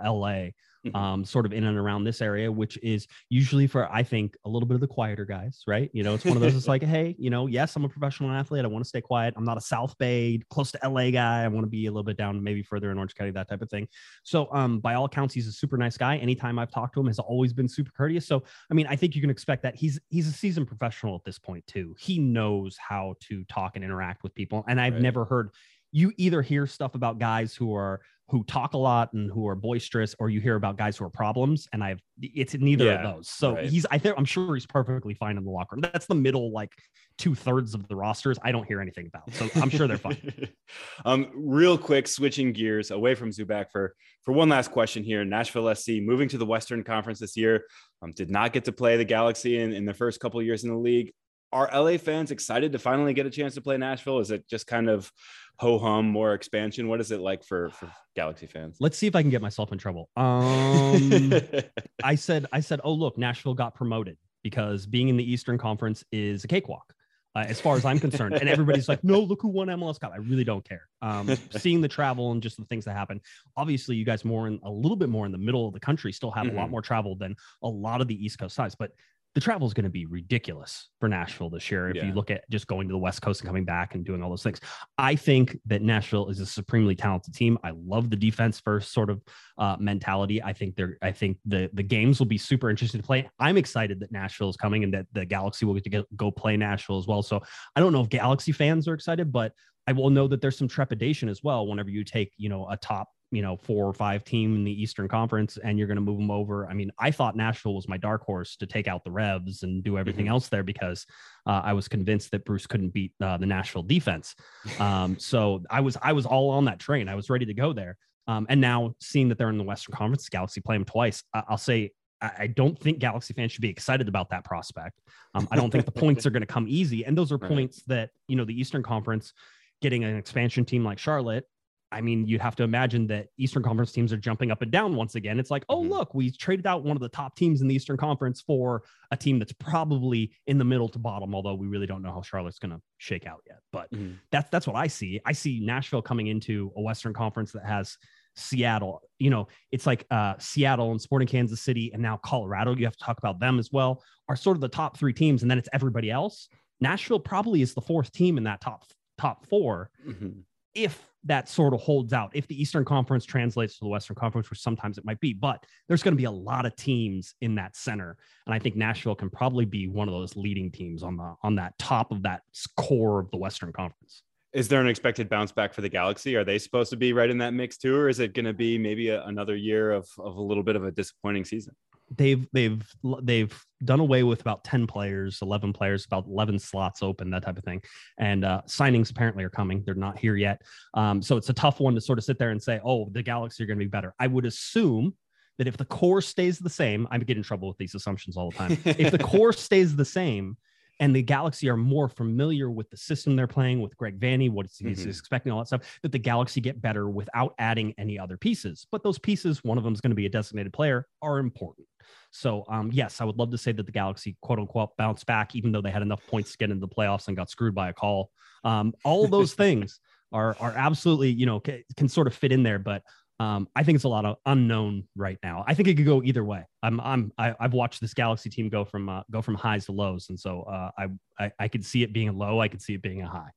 [0.84, 0.96] mm-hmm.
[0.96, 4.48] um, sort of in and around this area, which is usually for, I think, a
[4.48, 5.90] little bit of the quieter guys, right?
[5.92, 8.30] You know, it's one of those, it's like, hey, you know, yes, I'm a professional
[8.30, 8.64] athlete.
[8.64, 9.34] I want to stay quiet.
[9.36, 11.44] I'm not a South Bay, close to LA guy.
[11.44, 13.62] I want to be a little bit down, maybe further in Orange County, that type
[13.62, 13.88] of thing.
[14.22, 16.16] So, um, by all accounts, he's a super nice guy.
[16.18, 18.26] Anytime I've talked to him, has always been super courteous.
[18.26, 21.24] So, I mean, I think you can expect that he's he's a seasoned professional at
[21.24, 21.94] this point too.
[21.98, 25.02] He knows how to talk and interact with people, and I've right.
[25.02, 25.50] never heard
[25.92, 29.54] you either hear stuff about guys who are who talk a lot and who are
[29.54, 31.68] boisterous, or you hear about guys who are problems.
[31.72, 33.28] And I've it's neither yeah, of those.
[33.28, 33.68] So right.
[33.68, 35.82] he's I think I'm sure he's perfectly fine in the locker room.
[35.82, 36.72] That's the middle like
[37.18, 38.38] two thirds of the rosters.
[38.42, 39.32] I don't hear anything about.
[39.34, 40.48] So I'm sure they're fine.
[41.04, 45.24] um, real quick, switching gears away from Zubak for for one last question here.
[45.24, 47.64] Nashville SC moving to the Western Conference this year.
[48.02, 50.70] Um, did not get to play the Galaxy in, in the first couple years in
[50.70, 51.12] the league
[51.52, 54.20] are LA fans excited to finally get a chance to play Nashville?
[54.20, 55.10] Is it just kind of
[55.56, 56.88] ho hum, more expansion?
[56.88, 58.76] What is it like for for Galaxy fans?
[58.80, 60.10] Let's see if I can get myself in trouble.
[60.16, 61.32] Um,
[62.04, 66.04] I said, I said, oh look, Nashville got promoted because being in the Eastern Conference
[66.12, 66.92] is a cakewalk.
[67.34, 68.34] Uh, as far as I'm concerned.
[68.34, 70.12] And everybody's like, no, look who won MLS Cup.
[70.12, 70.86] I really don't care.
[71.00, 73.22] Um, seeing the travel and just the things that happen.
[73.56, 76.12] Obviously, you guys more in a little bit more in the middle of the country
[76.12, 76.56] still have mm-hmm.
[76.56, 76.72] a lot mm-hmm.
[76.72, 78.74] more travel than a lot of the East Coast sides.
[78.74, 78.90] But
[79.34, 81.88] the travel is going to be ridiculous for Nashville this year.
[81.88, 82.06] If yeah.
[82.06, 84.28] you look at just going to the West Coast and coming back and doing all
[84.28, 84.60] those things,
[84.98, 87.58] I think that Nashville is a supremely talented team.
[87.64, 89.22] I love the defense first sort of
[89.56, 90.42] uh, mentality.
[90.42, 93.28] I think they're, I think the the games will be super interesting to play.
[93.38, 96.30] I'm excited that Nashville is coming and that the Galaxy will get to get, go
[96.30, 97.22] play Nashville as well.
[97.22, 97.40] So
[97.74, 99.52] I don't know if Galaxy fans are excited, but
[99.86, 102.76] I will know that there's some trepidation as well whenever you take, you know, a
[102.76, 106.02] top you know, four or five team in the Eastern Conference and you're going to
[106.02, 106.66] move them over.
[106.66, 109.82] I mean, I thought Nashville was my dark horse to take out the Revs and
[109.82, 110.34] do everything mm-hmm.
[110.34, 111.06] else there because
[111.46, 114.34] uh, I was convinced that Bruce couldn't beat uh, the Nashville defense.
[114.78, 117.08] Um, so I was I was all on that train.
[117.08, 117.96] I was ready to go there.
[118.28, 121.42] Um, and now seeing that they're in the Western Conference, Galaxy play them twice, I-
[121.48, 121.90] will say
[122.22, 125.00] I don't think Galaxy fans should be excited about that prospect.
[125.34, 127.50] Um, I don't think the points are going to come easy, and those are right.
[127.50, 129.32] points that you know the Eastern Conference
[129.80, 131.46] getting an expansion team like Charlotte
[131.92, 134.96] I mean, you'd have to imagine that Eastern Conference teams are jumping up and down
[134.96, 135.38] once again.
[135.38, 135.90] It's like, oh, mm-hmm.
[135.90, 139.16] look, we traded out one of the top teams in the Eastern Conference for a
[139.16, 142.58] team that's probably in the middle to bottom, although we really don't know how Charlotte's
[142.58, 143.58] going to shake out yet.
[143.72, 144.14] But mm-hmm.
[144.30, 145.20] that's that's what I see.
[145.26, 147.96] I see Nashville coming into a Western Conference that has
[148.34, 149.02] Seattle.
[149.18, 152.74] You know, it's like uh, Seattle and Sporting Kansas City, and now Colorado.
[152.74, 154.02] You have to talk about them as well.
[154.28, 156.48] Are sort of the top three teams, and then it's everybody else.
[156.80, 158.84] Nashville probably is the fourth team in that top
[159.18, 160.30] top 4 mm-hmm.
[160.74, 164.50] If that sort of holds out if the Eastern Conference translates to the Western Conference,
[164.50, 165.32] which sometimes it might be.
[165.32, 168.76] But there's going to be a lot of teams in that center, and I think
[168.76, 172.22] Nashville can probably be one of those leading teams on the on that top of
[172.22, 172.42] that
[172.76, 174.22] core of the Western Conference.
[174.52, 176.36] Is there an expected bounce back for the Galaxy?
[176.36, 178.52] Are they supposed to be right in that mix too, or is it going to
[178.52, 181.74] be maybe a, another year of of a little bit of a disappointing season?
[182.16, 182.82] They've they've
[183.22, 187.58] they've done away with about 10 players 11 players about 11 slots open that type
[187.58, 187.82] of thing.
[188.18, 189.82] And uh, signings apparently are coming.
[189.84, 190.62] They're not here yet.
[190.94, 193.22] Um, so it's a tough one to sort of sit there and say oh the
[193.22, 194.14] galaxy are going to be better.
[194.18, 195.14] I would assume
[195.58, 198.50] that if the core stays the same i get in trouble with these assumptions all
[198.50, 198.78] the time.
[198.84, 200.56] If the core stays the same
[201.00, 204.66] and the Galaxy are more familiar with the system they're playing with Greg Vanney, what
[204.66, 205.08] he's mm-hmm.
[205.08, 208.86] expecting, all that stuff, that the Galaxy get better without adding any other pieces.
[208.90, 211.86] But those pieces, one of them is going to be a designated player, are important.
[212.30, 215.54] So, um, yes, I would love to say that the Galaxy, quote unquote, bounced back,
[215.54, 217.90] even though they had enough points to get into the playoffs and got screwed by
[217.90, 218.30] a call.
[218.64, 220.00] Um, all those things
[220.32, 222.78] are are absolutely, you know, can, can sort of fit in there.
[222.78, 223.02] But
[223.42, 225.64] um, I think it's a lot of unknown right now.
[225.66, 226.64] I think it could go either way.
[226.82, 229.56] I'm I'm I, am i have watched this Galaxy team go from uh, go from
[229.56, 231.08] highs to lows, and so uh, I,
[231.40, 232.60] I I could see it being a low.
[232.60, 233.50] I could see it being a high.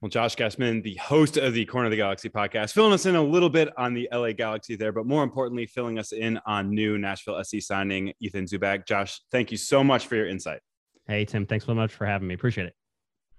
[0.00, 3.16] Well, Josh Gessman, the host of the Corner of the Galaxy podcast, filling us in
[3.16, 6.70] a little bit on the LA Galaxy there, but more importantly, filling us in on
[6.70, 8.86] new Nashville SC signing Ethan Zubak.
[8.86, 10.60] Josh, thank you so much for your insight.
[11.08, 12.34] Hey, Tim, thanks so much for having me.
[12.34, 12.72] Appreciate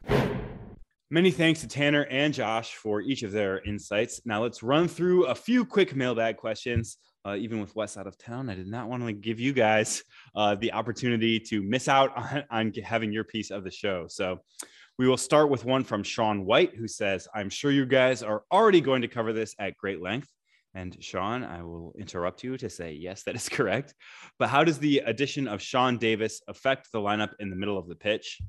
[0.09, 0.36] it.
[1.09, 4.19] Many thanks to Tanner and Josh for each of their insights.
[4.25, 6.97] Now let's run through a few quick mailbag questions.
[7.25, 10.03] Uh, even with Wes out of town, I did not want to give you guys
[10.35, 14.07] uh, the opportunity to miss out on, on having your piece of the show.
[14.09, 14.39] So
[14.99, 18.43] we will start with one from Sean White, who says, I'm sure you guys are
[18.51, 20.27] already going to cover this at great length.
[20.73, 23.93] And Sean, I will interrupt you to say, yes, that is correct.
[24.39, 27.87] But how does the addition of Sean Davis affect the lineup in the middle of
[27.87, 28.39] the pitch?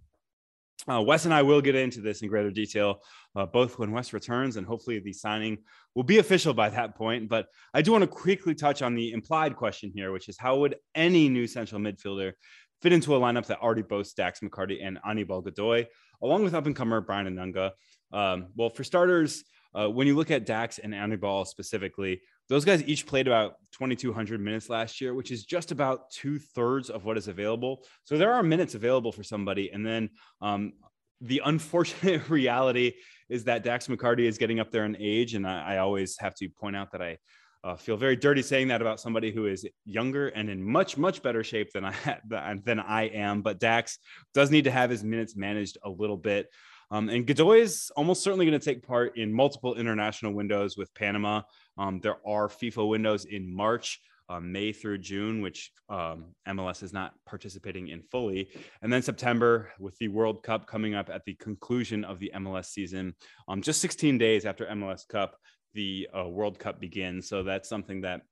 [0.91, 3.03] Uh, Wes and I will get into this in greater detail,
[3.35, 5.59] uh, both when Wes returns and hopefully the signing
[5.95, 7.29] will be official by that point.
[7.29, 10.59] But I do want to quickly touch on the implied question here, which is how
[10.59, 12.33] would any new central midfielder
[12.81, 15.87] fit into a lineup that already boasts Dax McCarty and Anibal Godoy,
[16.23, 17.73] along with up and comer Brian Anunga?
[18.13, 22.83] Um, well, for starters, uh, when you look at Dax and Anibal specifically, those guys
[22.85, 27.19] each played about 2,200 minutes last year, which is just about two thirds of what
[27.19, 27.85] is available.
[28.05, 29.71] So there are minutes available for somebody.
[29.71, 30.73] And then um,
[31.21, 32.95] the unfortunate reality
[33.29, 35.35] is that Dax McCarty is getting up there in age.
[35.35, 37.19] And I, I always have to point out that I
[37.65, 41.23] uh, feel very dirty saying that about somebody who is younger and in much much
[41.23, 41.95] better shape than I
[42.65, 43.43] than I am.
[43.43, 43.99] But Dax
[44.33, 46.49] does need to have his minutes managed a little bit.
[46.91, 50.93] Um, and Godoy is almost certainly going to take part in multiple international windows with
[50.95, 51.43] Panama.
[51.77, 56.93] Um, there are FIFA windows in March, uh, May through June, which um, MLS is
[56.93, 58.51] not participating in fully.
[58.83, 62.67] And then September with the World Cup coming up at the conclusion of the MLS
[62.67, 63.15] season.
[63.49, 65.37] Um, just 16 days after MLS Cup,
[65.75, 67.29] the uh, World Cup begins.
[67.29, 68.23] So that's something that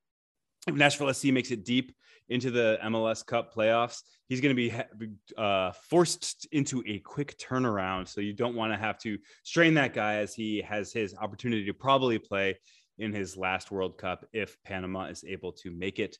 [0.66, 1.94] if Nashville SC makes it deep
[2.28, 8.08] into the MLS Cup playoffs, he's going to be uh, forced into a quick turnaround.
[8.08, 11.64] So you don't want to have to strain that guy as he has his opportunity
[11.66, 12.58] to probably play
[12.98, 16.16] in his last World Cup if Panama is able to make it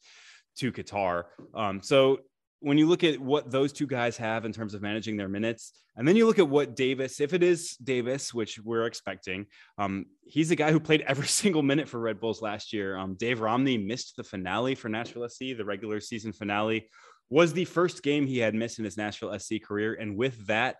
[0.59, 1.24] to Qatar.
[1.54, 2.20] Um, so
[2.61, 5.73] when you look at what those two guys have in terms of managing their minutes,
[5.97, 9.47] and then you look at what Davis, if it is Davis, which we're expecting,
[9.79, 12.97] um, he's a guy who played every single minute for Red Bulls last year.
[12.97, 16.88] Um, Dave Romney missed the finale for Nashville SC, the regular season finale
[17.31, 19.95] was the first game he had missed in his Nashville SC career.
[19.95, 20.77] And with that,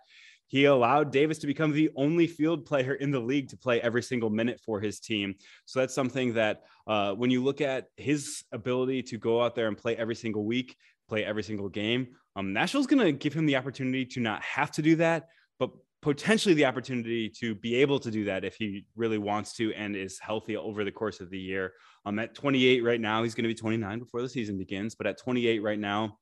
[0.49, 4.01] he allowed Davis to become the only field player in the league to play every
[4.01, 5.35] single minute for his team.
[5.65, 9.67] So that's something that uh, when you look at his ability to go out there
[9.67, 12.07] and play every single week, play every single game.
[12.35, 15.27] Um, Nashville's going to give him the opportunity to not have to do that,
[15.59, 19.73] but potentially the opportunity to be able to do that if he really wants to
[19.73, 21.73] and is healthy over the course of the year.
[22.05, 23.23] Um, at 28 right now.
[23.23, 26.17] He's going to be 29 before the season begins, but at 28 right now,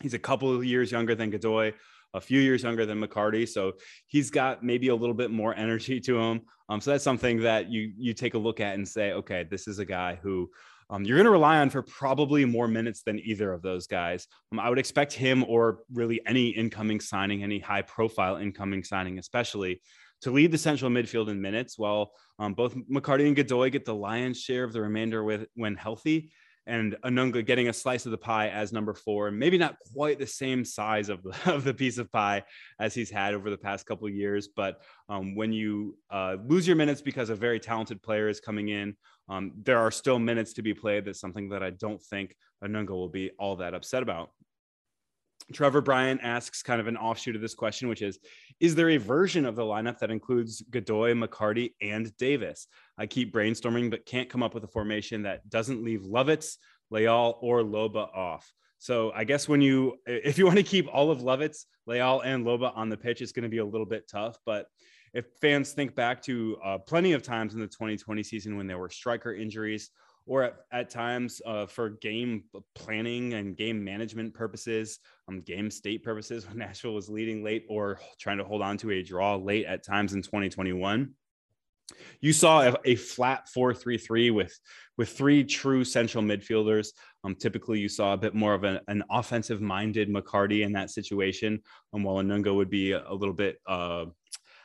[0.00, 1.74] he's a couple of years younger than Godoy,
[2.14, 3.48] a few years younger than McCarty.
[3.48, 3.72] So
[4.06, 6.42] he's got maybe a little bit more energy to him.
[6.68, 9.66] Um, so that's something that you you take a look at and say, okay, this
[9.66, 10.50] is a guy who
[10.90, 14.26] um, you're going to rely on for probably more minutes than either of those guys.
[14.52, 19.18] Um, I would expect him or really any incoming signing, any high profile incoming signing,
[19.18, 19.80] especially
[20.22, 23.94] to lead the central midfield in minutes while um, both McCarty and Godoy get the
[23.94, 26.30] lion's share of the remainder with when healthy
[26.66, 30.26] and Anunga getting a slice of the pie as number four, maybe not quite the
[30.26, 32.42] same size of the, of the piece of pie
[32.78, 34.48] as he's had over the past couple of years.
[34.48, 38.68] But um, when you uh, lose your minutes because a very talented player is coming
[38.68, 38.96] in,
[39.28, 41.04] um, there are still minutes to be played.
[41.04, 44.30] That's something that I don't think Anunga will be all that upset about.
[45.52, 48.18] Trevor Bryan asks kind of an offshoot of this question, which is
[48.60, 52.66] Is there a version of the lineup that includes Godoy, McCarty, and Davis?
[53.00, 56.58] I keep brainstorming, but can't come up with a formation that doesn't leave Lovitz,
[56.90, 58.52] Leal, or Loba off.
[58.76, 62.44] So I guess when you, if you want to keep all of Lovitz, Leal, and
[62.44, 64.36] Loba on the pitch, it's going to be a little bit tough.
[64.44, 64.66] But
[65.14, 68.78] if fans think back to uh, plenty of times in the 2020 season when there
[68.78, 69.90] were striker injuries
[70.26, 76.04] or at, at times uh, for game planning and game management purposes, um, game state
[76.04, 79.64] purposes when Nashville was leading late or trying to hold on to a draw late
[79.64, 81.14] at times in 2021.
[82.20, 84.58] You saw a, a flat 4-3-3 with
[85.00, 86.88] with three true central midfielders.
[87.24, 91.62] Um, typically, you saw a bit more of an, an offensive-minded McCarty in that situation,
[91.94, 94.04] um, while Anunga would be a, a little bit, uh,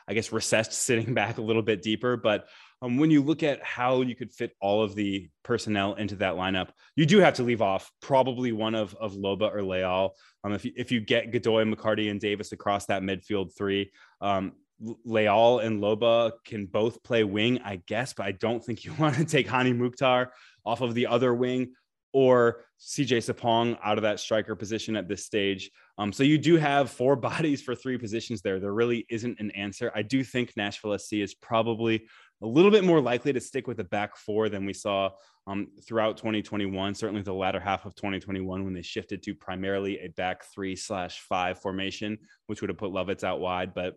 [0.06, 2.18] I guess, recessed, sitting back a little bit deeper.
[2.18, 2.48] But
[2.82, 6.34] um, when you look at how you could fit all of the personnel into that
[6.34, 10.14] lineup, you do have to leave off probably one of, of Loba or Leal.
[10.44, 14.52] Um, if, you, if you get Godoy, McCarty, and Davis across that midfield three, um,
[14.80, 19.16] Leal and Loba can both play wing, I guess, but I don't think you want
[19.16, 20.32] to take Hany Mukhtar
[20.64, 21.72] off of the other wing
[22.12, 25.70] or CJ Sapong out of that striker position at this stage.
[25.98, 28.60] Um, so you do have four bodies for three positions there.
[28.60, 29.92] There really isn't an answer.
[29.94, 32.06] I do think Nashville SC is probably
[32.42, 35.10] a little bit more likely to stick with the back four than we saw
[35.46, 40.08] um, throughout 2021, certainly the latter half of 2021 when they shifted to primarily a
[40.08, 43.72] back three slash five formation, which would have put Lovitz out wide.
[43.72, 43.96] But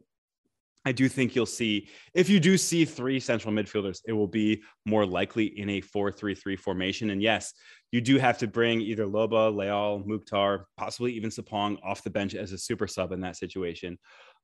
[0.85, 4.63] I do think you'll see if you do see three central midfielders, it will be
[4.85, 7.09] more likely in a 4 3 3 formation.
[7.09, 7.53] And yes,
[7.91, 12.33] you do have to bring either Loba, Leal, Mukhtar, possibly even Sapong off the bench
[12.33, 13.97] as a super sub in that situation.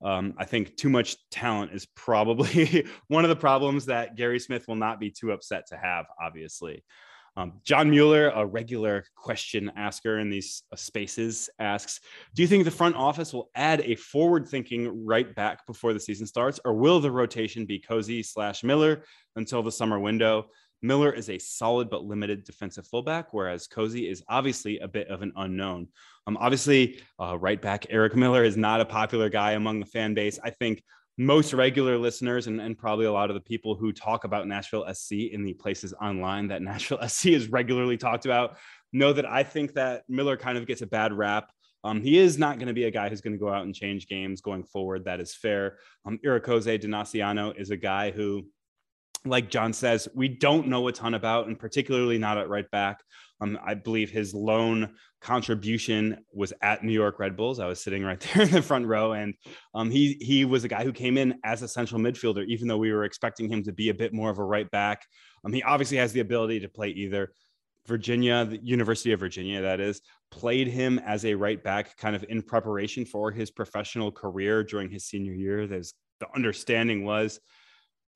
[0.03, 4.67] Um, I think too much talent is probably one of the problems that Gary Smith
[4.67, 6.83] will not be too upset to have, obviously.
[7.37, 11.99] Um, John Mueller, a regular question asker in these uh, spaces, asks
[12.33, 15.99] Do you think the front office will add a forward thinking right back before the
[15.99, 19.03] season starts, or will the rotation be Cozy slash Miller
[19.35, 20.47] until the summer window?
[20.81, 25.21] Miller is a solid but limited defensive fullback, whereas Cozy is obviously a bit of
[25.21, 25.87] an unknown.
[26.27, 30.13] Um, obviously, uh, right back Eric Miller is not a popular guy among the fan
[30.13, 30.39] base.
[30.43, 30.83] I think
[31.17, 34.85] most regular listeners and, and probably a lot of the people who talk about Nashville
[34.93, 38.57] SC in the places online that Nashville SC is regularly talked about
[38.91, 41.51] know that I think that Miller kind of gets a bad rap.
[41.83, 43.75] Um, he is not going to be a guy who's going to go out and
[43.75, 45.05] change games going forward.
[45.05, 45.77] That is fair.
[46.05, 48.45] Um, Irakoze Donasiyano is a guy who
[49.25, 53.01] like John says, we don't know a ton about, and particularly not at right back.
[53.41, 57.59] Um, I believe his loan contribution was at New York Red Bulls.
[57.59, 59.33] I was sitting right there in the front row, and
[59.73, 62.77] um, he he was a guy who came in as a central midfielder, even though
[62.77, 65.01] we were expecting him to be a bit more of a right back.
[65.43, 67.33] Um, he obviously has the ability to play either.
[67.87, 72.25] Virginia, the University of Virginia, that is, played him as a right back, kind of
[72.29, 75.65] in preparation for his professional career during his senior year.
[75.65, 77.39] There's the understanding was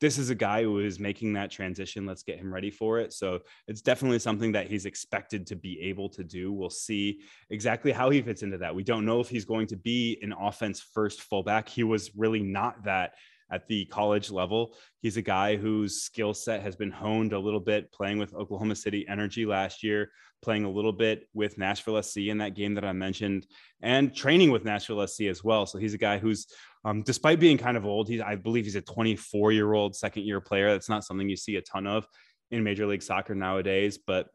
[0.01, 2.05] this is a guy who is making that transition.
[2.05, 3.13] Let's get him ready for it.
[3.13, 6.51] So it's definitely something that he's expected to be able to do.
[6.51, 8.73] We'll see exactly how he fits into that.
[8.73, 11.67] We don't know if he's going to be an offense first fullback.
[11.67, 13.13] He was really not that
[13.51, 14.75] at the college level.
[15.01, 18.75] He's a guy whose skill set has been honed a little bit playing with Oklahoma
[18.75, 22.85] City Energy last year, playing a little bit with Nashville SC in that game that
[22.85, 23.47] I mentioned,
[23.81, 25.65] and training with Nashville SC as well.
[25.65, 26.47] So he's a guy who's
[26.85, 30.23] um, despite being kind of old, he's I believe he's a 24 year old second
[30.23, 30.71] year player.
[30.71, 32.07] That's not something you see a ton of
[32.51, 34.27] in Major League Soccer nowadays, but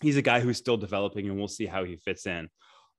[0.00, 2.48] he's a guy who's still developing, and we'll see how he fits in.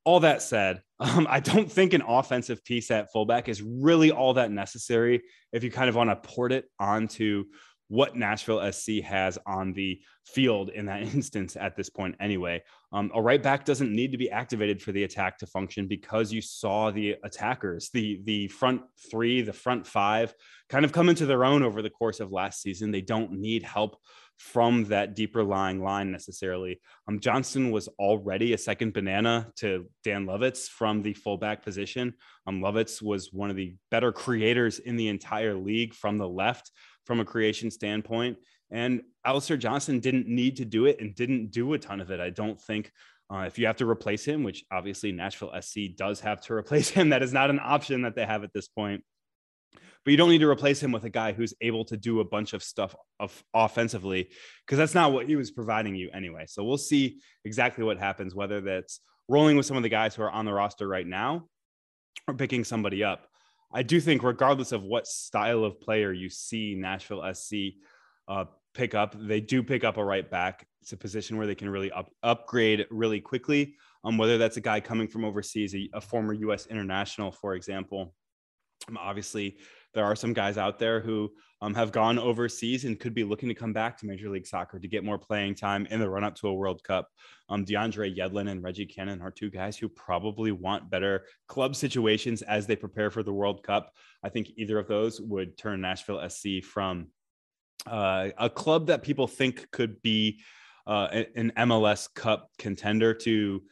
[0.04, 4.34] All that said, um, I don't think an offensive piece at fullback is really all
[4.34, 5.22] that necessary
[5.52, 7.44] if you kind of want to port it onto
[7.88, 12.62] what Nashville SC has on the field in that instance at this point, anyway.
[12.92, 16.32] Um, a right back doesn't need to be activated for the attack to function because
[16.32, 20.32] you saw the attackers, the the front three, the front five,
[20.68, 22.90] kind of come into their own over the course of last season.
[22.90, 23.96] They don't need help
[24.38, 26.80] from that deeper lying line necessarily.
[27.08, 32.14] Um, Johnston was already a second banana to Dan Lovitz from the fullback position.
[32.46, 36.70] Um, Lovitz was one of the better creators in the entire league from the left
[37.04, 38.38] from a creation standpoint.
[38.70, 42.20] And Alistair Johnston didn't need to do it and didn't do a ton of it.
[42.20, 42.90] I don't think
[43.32, 46.88] uh, if you have to replace him, which obviously Nashville SC does have to replace
[46.88, 49.02] him, that is not an option that they have at this point
[50.04, 52.24] but you don't need to replace him with a guy who's able to do a
[52.24, 54.28] bunch of stuff of offensively
[54.64, 56.44] because that's not what he was providing you anyway.
[56.46, 60.22] So we'll see exactly what happens, whether that's rolling with some of the guys who
[60.22, 61.48] are on the roster right now
[62.28, 63.26] or picking somebody up.
[63.74, 67.54] I do think, regardless of what style of player you see Nashville SC
[68.28, 70.68] uh, pick up, they do pick up a right back.
[70.80, 73.74] It's a position where they can really up, upgrade really quickly.
[74.04, 76.66] Um, whether that's a guy coming from overseas, a, a former U.S.
[76.66, 78.14] international, for example.
[78.88, 79.56] Um, obviously,
[79.92, 81.32] there are some guys out there who
[81.64, 84.78] um, have gone overseas and could be looking to come back to Major League Soccer
[84.78, 87.08] to get more playing time in the run up to a World Cup.
[87.48, 92.42] Um, DeAndre Yedlin and Reggie Cannon are two guys who probably want better club situations
[92.42, 93.92] as they prepare for the World Cup.
[94.22, 97.06] I think either of those would turn Nashville SC from
[97.86, 100.40] uh, a club that people think could be
[100.86, 103.62] uh, an MLS Cup contender to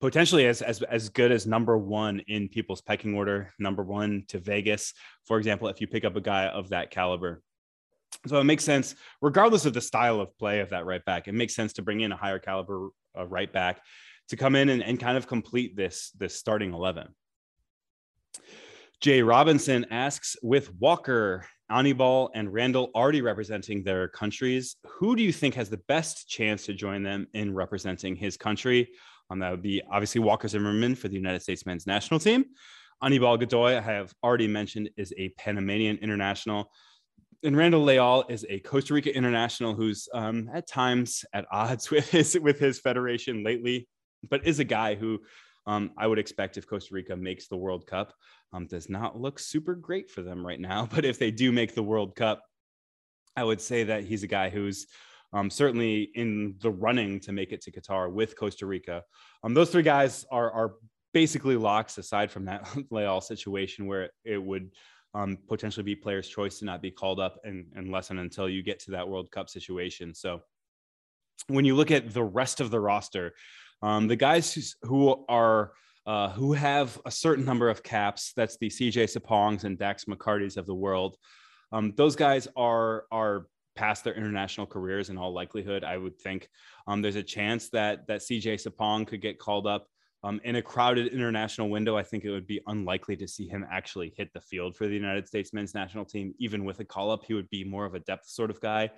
[0.00, 4.38] potentially as, as as good as number one in people's pecking order, number one to
[4.38, 4.92] Vegas,
[5.24, 7.42] for example, if you pick up a guy of that caliber.
[8.26, 11.34] So it makes sense, regardless of the style of play of that right back, it
[11.34, 12.88] makes sense to bring in a higher caliber
[13.18, 13.80] uh, right back
[14.28, 17.08] to come in and, and kind of complete this this starting 11.
[19.00, 25.32] Jay Robinson asks with Walker, Anibal, and Randall already representing their countries, who do you
[25.32, 28.88] think has the best chance to join them in representing his country?
[29.30, 32.44] Um, that would be obviously Walker Zimmerman for the United States men's national team.
[33.02, 36.70] Anibal Godoy, I have already mentioned, is a Panamanian international.
[37.42, 42.08] And Randall Leal is a Costa Rica international who's um, at times at odds with
[42.10, 43.88] his with his federation lately,
[44.28, 45.20] but is a guy who
[45.66, 48.14] um, I would expect if Costa Rica makes the World Cup,
[48.52, 50.88] um, does not look super great for them right now.
[50.94, 52.42] But if they do make the World Cup,
[53.36, 54.86] I would say that he's a guy who's
[55.32, 59.02] um, certainly in the running to make it to Qatar with Costa Rica.
[59.42, 60.74] Um, those three guys are, are
[61.12, 64.70] basically locks aside from that Leal situation where it would
[65.14, 68.62] um, potentially be players' choice to not be called up and, unless and until you
[68.62, 70.14] get to that World Cup situation.
[70.14, 70.42] So
[71.48, 73.34] when you look at the rest of the roster,
[73.82, 75.72] um, the guys who are
[76.06, 80.56] uh, who have a certain number of caps, that's the CJ Sapongs and Dax McCarty's
[80.56, 81.16] of the world.
[81.72, 85.84] Um, those guys are are past their international careers in all likelihood.
[85.84, 86.48] I would think
[86.86, 89.88] um, there's a chance that that CJ Sapong could get called up
[90.22, 91.96] um, in a crowded international window.
[91.96, 94.94] I think it would be unlikely to see him actually hit the field for the
[94.94, 96.34] United States men's national team.
[96.38, 98.90] Even with a call up, he would be more of a depth sort of guy.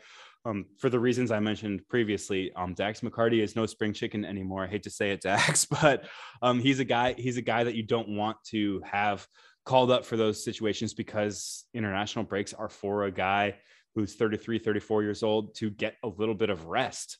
[0.44, 4.64] Um, for the reasons I mentioned previously, um, Dax McCarty is no spring chicken anymore.
[4.64, 6.04] I hate to say it, Dax, but
[6.42, 7.14] um, he's a guy.
[7.14, 9.26] He's a guy that you don't want to have
[9.64, 13.54] called up for those situations because international breaks are for a guy
[13.94, 17.18] who's 33, 34 years old to get a little bit of rest.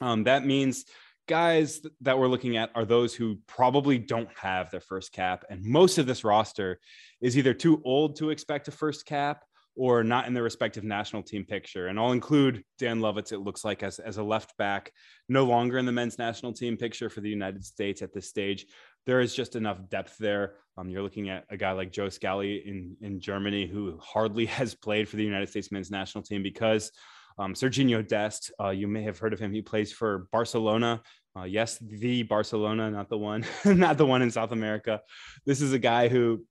[0.00, 0.84] Um, that means
[1.28, 5.44] guys that we're looking at are those who probably don't have their first cap.
[5.48, 6.80] And most of this roster
[7.20, 9.44] is either too old to expect a first cap
[9.76, 11.86] or not in their respective national team picture.
[11.86, 14.92] And I'll include Dan Lovitz, it looks like, as, as a left back,
[15.28, 18.66] no longer in the men's national team picture for the United States at this stage.
[19.06, 20.54] There is just enough depth there.
[20.76, 24.74] Um, you're looking at a guy like Joe Scally in, in Germany who hardly has
[24.74, 26.90] played for the United States men's national team because
[27.38, 29.52] um, Serginho Dest, uh, you may have heard of him.
[29.52, 31.00] He plays for Barcelona.
[31.34, 35.00] Uh, yes, the Barcelona, not the one, not the one in South America.
[35.46, 36.44] This is a guy who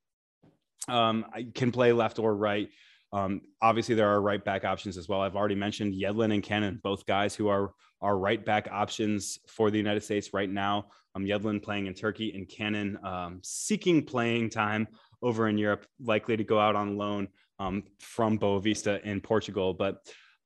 [0.87, 2.69] um, can play left or right.
[3.11, 5.21] Um, obviously, there are right back options as well.
[5.21, 9.69] I've already mentioned Yedlin and Cannon, both guys who are are right back options for
[9.71, 10.87] the United States right now.
[11.15, 14.87] Um, Yedlin playing in Turkey and Cannon um, seeking playing time
[15.21, 17.27] over in Europe, likely to go out on loan
[17.59, 19.73] um, from Boavista in Portugal.
[19.73, 19.97] But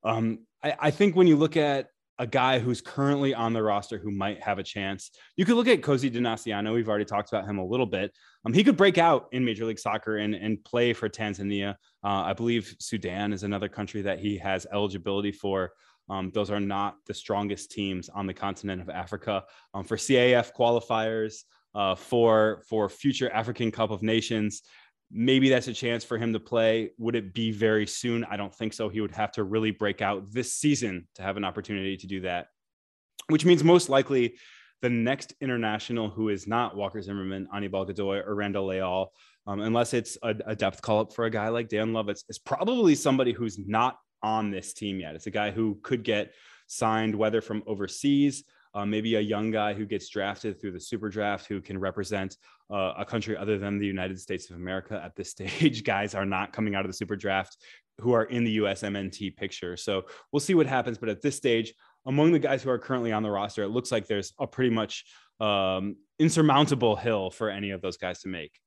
[0.04, 1.90] um, I, I, think when you look at
[2.20, 5.12] a guy who's currently on the roster who might have a chance.
[5.36, 6.74] You could look at Cozy Donasiyano.
[6.74, 8.12] We've already talked about him a little bit.
[8.46, 11.72] Um, he could break out in Major League Soccer and, and play for Tanzania.
[12.04, 15.72] Uh, I believe Sudan is another country that he has eligibility for.
[16.10, 19.46] Um, those are not the strongest teams on the continent of Africa.
[19.74, 21.44] Um, for CAF qualifiers,
[21.76, 24.62] uh, for for future African Cup of Nations,
[25.16, 26.92] Maybe that's a chance for him to play.
[26.98, 28.24] Would it be very soon?
[28.26, 28.90] I don't think so.
[28.90, 32.22] He would have to really break out this season to have an opportunity to do
[32.22, 32.48] that,
[33.28, 34.36] which means most likely
[34.82, 39.12] the next international who is not Walker Zimmerman, Anibal Godoy, or Randall Leal,
[39.46, 42.40] um, unless it's a, a, depth call up for a guy like Dan Lovitz, is
[42.40, 45.16] probably somebody who's not on this team yet.
[45.16, 46.34] It's a guy who could get
[46.68, 48.44] signed, whether from overseas,
[48.74, 52.38] uh, maybe a young guy who gets drafted through the super draft who can represent
[52.72, 55.84] uh, a country other than the United States of America at this stage.
[55.84, 57.58] Guys are not coming out of the super draft
[58.00, 59.78] who are in the USMNT picture.
[59.78, 60.98] So we'll see what happens.
[60.98, 61.74] But at this stage,
[62.06, 64.72] among the guys who are currently on the roster, it looks like there's a pretty
[64.72, 65.06] much
[65.40, 68.60] um, insurmountable hill for any of those guys to make.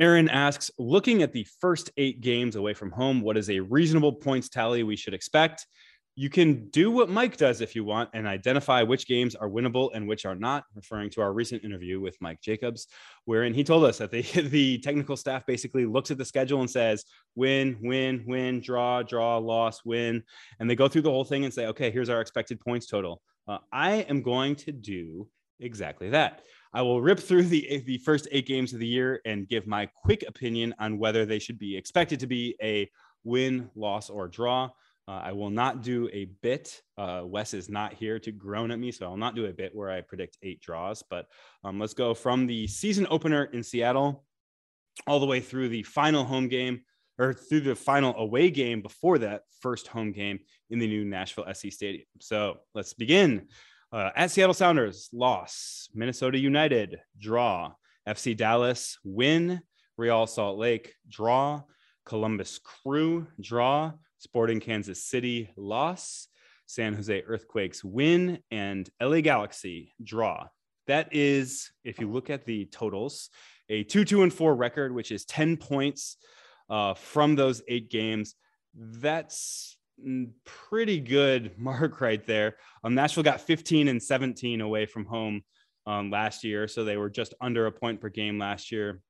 [0.00, 4.12] Aaron asks, looking at the first eight games away from home, what is a reasonable
[4.12, 5.66] points tally we should expect?
[6.14, 9.90] You can do what Mike does if you want and identify which games are winnable
[9.94, 12.86] and which are not, referring to our recent interview with Mike Jacobs,
[13.24, 16.70] wherein he told us that the, the technical staff basically looks at the schedule and
[16.70, 17.04] says,
[17.34, 20.22] win, win, win, draw, draw, loss, win.
[20.60, 23.22] And they go through the whole thing and say, okay, here's our expected points total.
[23.48, 25.28] Uh, I am going to do
[25.60, 26.42] exactly that.
[26.74, 29.86] I will rip through the, the first eight games of the year and give my
[29.86, 32.90] quick opinion on whether they should be expected to be a
[33.24, 34.70] win, loss, or draw.
[35.08, 36.80] Uh, I will not do a bit.
[36.96, 39.74] Uh, Wes is not here to groan at me, so I'll not do a bit
[39.74, 41.02] where I predict eight draws.
[41.02, 41.26] But
[41.64, 44.24] um, let's go from the season opener in Seattle
[45.06, 46.82] all the way through the final home game
[47.18, 50.38] or through the final away game before that first home game
[50.70, 52.06] in the new Nashville SC Stadium.
[52.20, 53.48] So let's begin.
[53.92, 55.88] Uh, at Seattle Sounders, loss.
[55.94, 57.72] Minnesota United, draw.
[58.08, 59.60] FC Dallas, win.
[59.98, 61.62] Real Salt Lake, draw.
[62.06, 63.92] Columbus Crew, draw.
[64.22, 66.28] Sporting Kansas City loss,
[66.66, 70.46] San Jose Earthquakes win, and LA Galaxy draw.
[70.86, 73.30] That is, if you look at the totals,
[73.68, 76.18] a 2 2 and 4 record, which is 10 points
[76.70, 78.36] uh, from those eight games.
[78.76, 79.76] That's
[80.44, 82.54] pretty good mark right there.
[82.84, 85.42] Um, Nashville got 15 and 17 away from home
[85.84, 89.00] um, last year, so they were just under a point per game last year.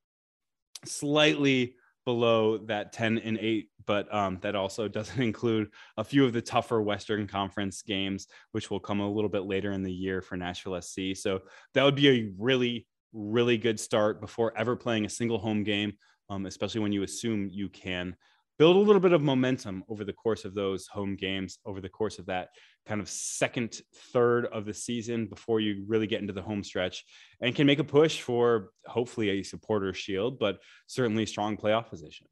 [0.87, 6.33] Slightly below that 10 and 8 but um, that also doesn't include a few of
[6.33, 10.21] the tougher western conference games which will come a little bit later in the year
[10.21, 11.41] for nashville sc so
[11.75, 15.93] that would be a really really good start before ever playing a single home game
[16.31, 18.17] um, especially when you assume you can
[18.59, 21.89] build a little bit of momentum over the course of those home games, over the
[21.89, 22.51] course of that
[22.87, 23.81] kind of second
[24.13, 27.05] third of the season before you really get into the home stretch
[27.41, 32.27] and can make a push for hopefully a supporter shield, but certainly strong playoff position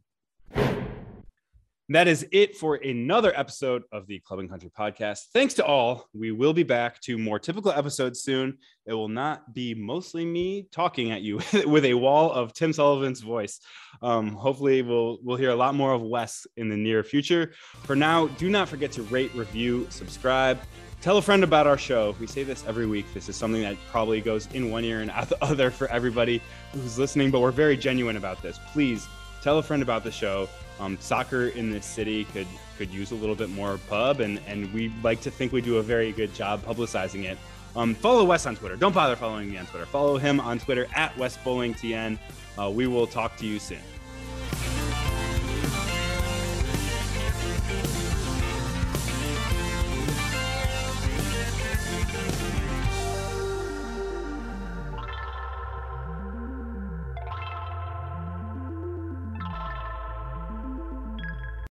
[1.90, 5.24] that is it for another episode of the Club and Country podcast.
[5.32, 6.06] Thanks to all.
[6.14, 8.58] We will be back to more typical episodes soon.
[8.86, 13.20] It will not be mostly me talking at you with a wall of Tim Sullivan's
[13.20, 13.58] voice.
[14.02, 17.54] Um, hopefully, we'll we'll hear a lot more of Wes in the near future.
[17.82, 20.60] For now, do not forget to rate, review, subscribe.
[21.00, 22.14] Tell a friend about our show.
[22.20, 23.06] We say this every week.
[23.14, 26.40] This is something that probably goes in one ear and out the other for everybody
[26.72, 28.60] who's listening, but we're very genuine about this.
[28.72, 29.08] Please
[29.42, 32.46] tell a friend about the show um, soccer in this city could
[32.78, 35.76] could use a little bit more pub, and and we like to think we do
[35.76, 37.38] a very good job publicizing it.
[37.76, 38.76] Um, follow Wes on Twitter.
[38.76, 39.86] Don't bother following me on Twitter.
[39.86, 42.18] Follow him on Twitter at Wes Bowling TN.
[42.58, 43.78] Uh, we will talk to you soon.